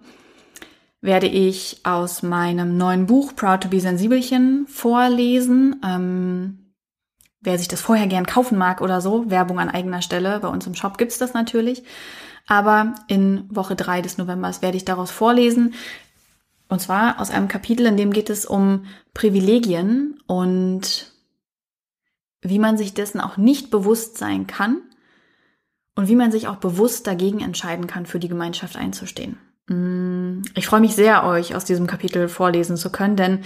werde 1.01 1.27
ich 1.27 1.81
aus 1.85 2.23
meinem 2.23 2.77
neuen 2.77 3.07
Buch 3.07 3.35
Proud 3.35 3.63
to 3.63 3.71
be 3.71 3.81
Sensibelchen 3.81 4.67
vorlesen. 4.69 5.81
Ähm, 5.83 6.75
wer 7.41 7.57
sich 7.57 7.69
das 7.69 7.81
vorher 7.81 8.09
gern 8.09 8.27
kaufen 8.27 8.59
mag 8.59 8.83
oder 8.83 9.01
so, 9.01 9.31
Werbung 9.31 9.59
an 9.59 9.71
eigener 9.71 10.03
Stelle, 10.03 10.41
bei 10.41 10.49
uns 10.49 10.67
im 10.67 10.75
Shop 10.75 10.99
gibt's 10.99 11.17
das 11.17 11.33
natürlich. 11.33 11.83
Aber 12.47 12.95
in 13.09 13.47
Woche 13.49 13.75
drei 13.75 14.03
des 14.03 14.19
Novembers 14.19 14.61
werde 14.61 14.77
ich 14.77 14.85
daraus 14.85 15.11
vorlesen. 15.11 15.73
Und 16.69 16.81
zwar 16.81 17.21
aus 17.21 17.31
einem 17.31 17.49
Kapitel, 17.49 17.87
in 17.87 17.97
dem 17.97 18.13
geht 18.13 18.31
es 18.31 18.45
um 18.45 18.87
Privilegien 19.15 20.21
und 20.27 21.13
wie 22.43 22.59
man 22.59 22.77
sich 22.77 22.95
dessen 22.95 23.21
auch 23.21 23.37
nicht 23.37 23.71
bewusst 23.71 24.19
sein 24.19 24.47
kann 24.47 24.83
und 25.95 26.09
wie 26.09 26.17
man 26.17 26.33
sich 26.33 26.49
auch 26.49 26.57
bewusst 26.57 27.07
dagegen 27.07 27.41
entscheiden 27.41 27.87
kann, 27.87 28.07
für 28.07 28.19
die 28.19 28.29
Gemeinschaft 28.29 28.77
einzustehen. 28.77 29.39
Mm, 29.69 30.43
ich 30.55 30.67
freue 30.67 30.81
mich 30.81 30.95
sehr, 30.95 31.25
euch 31.25 31.55
aus 31.55 31.65
diesem 31.65 31.87
Kapitel 31.87 32.29
vorlesen 32.29 32.77
zu 32.77 32.91
können, 32.91 33.17
denn 33.17 33.41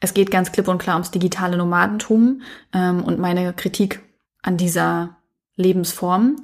es 0.00 0.12
geht 0.12 0.30
ganz 0.30 0.52
klipp 0.52 0.68
und 0.68 0.78
klar 0.78 0.96
ums 0.96 1.10
digitale 1.10 1.56
Nomadentum 1.56 2.42
ähm, 2.72 3.02
und 3.02 3.18
meine 3.18 3.52
Kritik 3.52 4.00
an 4.42 4.56
dieser 4.56 5.16
Lebensform. 5.56 6.36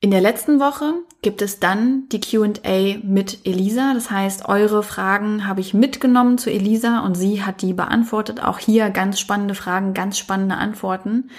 In 0.00 0.10
der 0.10 0.20
letzten 0.20 0.60
Woche 0.60 0.92
gibt 1.22 1.40
es 1.40 1.58
dann 1.58 2.08
die 2.10 2.20
QA 2.20 2.98
mit 3.02 3.46
Elisa. 3.46 3.94
Das 3.94 4.10
heißt, 4.10 4.46
eure 4.46 4.82
Fragen 4.82 5.46
habe 5.46 5.62
ich 5.62 5.72
mitgenommen 5.72 6.36
zu 6.36 6.50
Elisa 6.50 7.00
und 7.00 7.14
sie 7.14 7.42
hat 7.42 7.62
die 7.62 7.72
beantwortet. 7.72 8.42
Auch 8.42 8.58
hier 8.58 8.90
ganz 8.90 9.18
spannende 9.18 9.54
Fragen, 9.54 9.94
ganz 9.94 10.18
spannende 10.18 10.56
Antworten. 10.56 11.30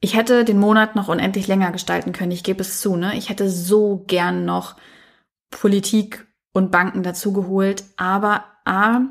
Ich 0.00 0.16
hätte 0.16 0.44
den 0.44 0.58
Monat 0.58 0.96
noch 0.96 1.08
unendlich 1.08 1.46
länger 1.46 1.72
gestalten 1.72 2.12
können. 2.12 2.32
Ich 2.32 2.42
gebe 2.42 2.62
es 2.62 2.80
zu. 2.80 2.96
Ne? 2.96 3.16
Ich 3.16 3.28
hätte 3.28 3.50
so 3.50 4.02
gern 4.06 4.44
noch 4.46 4.76
Politik 5.50 6.26
und 6.52 6.72
Banken 6.72 7.02
dazugeholt. 7.02 7.84
Aber 7.98 8.44
A, 8.64 9.02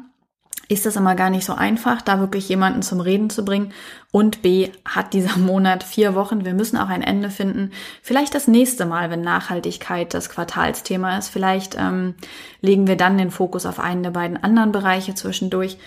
ist 0.71 0.86
das 0.86 0.95
immer 0.95 1.15
gar 1.15 1.29
nicht 1.29 1.43
so 1.43 1.53
einfach, 1.53 2.01
da 2.01 2.21
wirklich 2.21 2.47
jemanden 2.47 2.81
zum 2.81 3.01
Reden 3.01 3.29
zu 3.29 3.43
bringen. 3.43 3.73
Und 4.10 4.41
B, 4.41 4.69
hat 4.86 5.12
dieser 5.12 5.38
Monat 5.38 5.84
vier 5.84 6.15
Wochen. 6.15 6.45
Wir 6.45 6.53
müssen 6.53 6.77
auch 6.77 6.88
ein 6.88 7.03
Ende 7.03 7.29
finden. 7.29 7.71
Vielleicht 8.01 8.34
das 8.34 8.47
nächste 8.47 8.86
Mal, 8.86 9.10
wenn 9.10 9.21
Nachhaltigkeit 9.21 10.13
das 10.13 10.29
Quartalsthema 10.29 11.17
ist. 11.17 11.27
Vielleicht 11.27 11.75
ähm, 11.77 12.15
legen 12.62 12.88
wir 12.88 12.95
dann 12.95 13.17
den 13.17 13.31
Fokus 13.31 13.65
auf 13.65 13.79
einen 13.81 14.01
der 14.01 14.12
beiden 14.12 14.41
anderen 14.41 14.71
Bereiche 14.71 15.13
zwischendurch. 15.13 15.77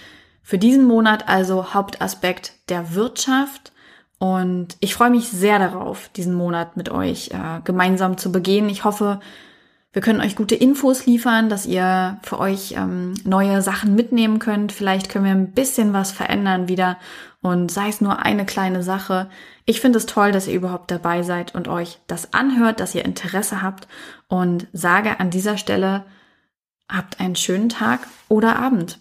Für 0.43 0.59
diesen 0.59 0.85
Monat 0.85 1.31
also 1.31 1.73
Hauptaspekt 1.73 2.53
der 2.69 2.95
Wirtschaft. 2.95 3.73
Und 4.19 4.77
ich 4.81 4.95
freue 4.95 5.11
mich 5.11 5.29
sehr 5.29 5.59
darauf, 5.59 6.11
diesen 6.11 6.35
Monat 6.35 6.77
mit 6.77 6.91
euch 6.91 7.31
äh, 7.31 7.61
gemeinsam 7.65 8.19
zu 8.19 8.31
begehen. 8.31 8.69
Ich 8.69 8.85
hoffe, 8.85 9.21
wir 9.95 10.03
können 10.03 10.21
euch 10.21 10.35
gute 10.35 10.57
Infos 10.57 11.07
liefern, 11.07 11.49
dass 11.49 11.67
ihr 11.67 12.19
für 12.25 12.41
euch 12.41 12.75
ähm, 12.77 13.15
neue 13.25 13.63
Sachen 13.63 13.95
mitnehmen 13.95 14.41
könnt. 14.41 14.73
Vielleicht 14.73 15.09
können 15.09 15.25
wir 15.25 15.31
ein 15.31 15.53
bisschen 15.53 15.93
was 15.93 16.11
verändern 16.11 16.69
wieder 16.69 16.99
und 17.43 17.71
sei 17.71 17.89
es 17.89 18.01
nur 18.01 18.19
eine 18.19 18.45
kleine 18.45 18.83
Sache. 18.83 19.31
Ich 19.67 19.81
finde 19.81 19.99
es 19.99 20.07
toll, 20.07 20.33
dass 20.33 20.49
ihr 20.49 20.55
überhaupt 20.55 20.91
dabei 20.91 21.23
seid 21.23 21.55
und 21.55 21.69
euch 21.69 22.01
das 22.09 22.35
anhört, 22.35 22.81
dass 22.81 22.97
ihr 22.97 23.05
Interesse 23.05 23.63
habt 23.63 23.87
und 24.27 24.67
sage 24.73 25.21
an 25.21 25.31
dieser 25.31 25.59
Stelle, 25.59 26.05
habt 26.91 27.21
einen 27.21 27.37
schönen 27.37 27.69
Tag 27.69 28.01
oder 28.29 28.57
Abend. 28.57 28.99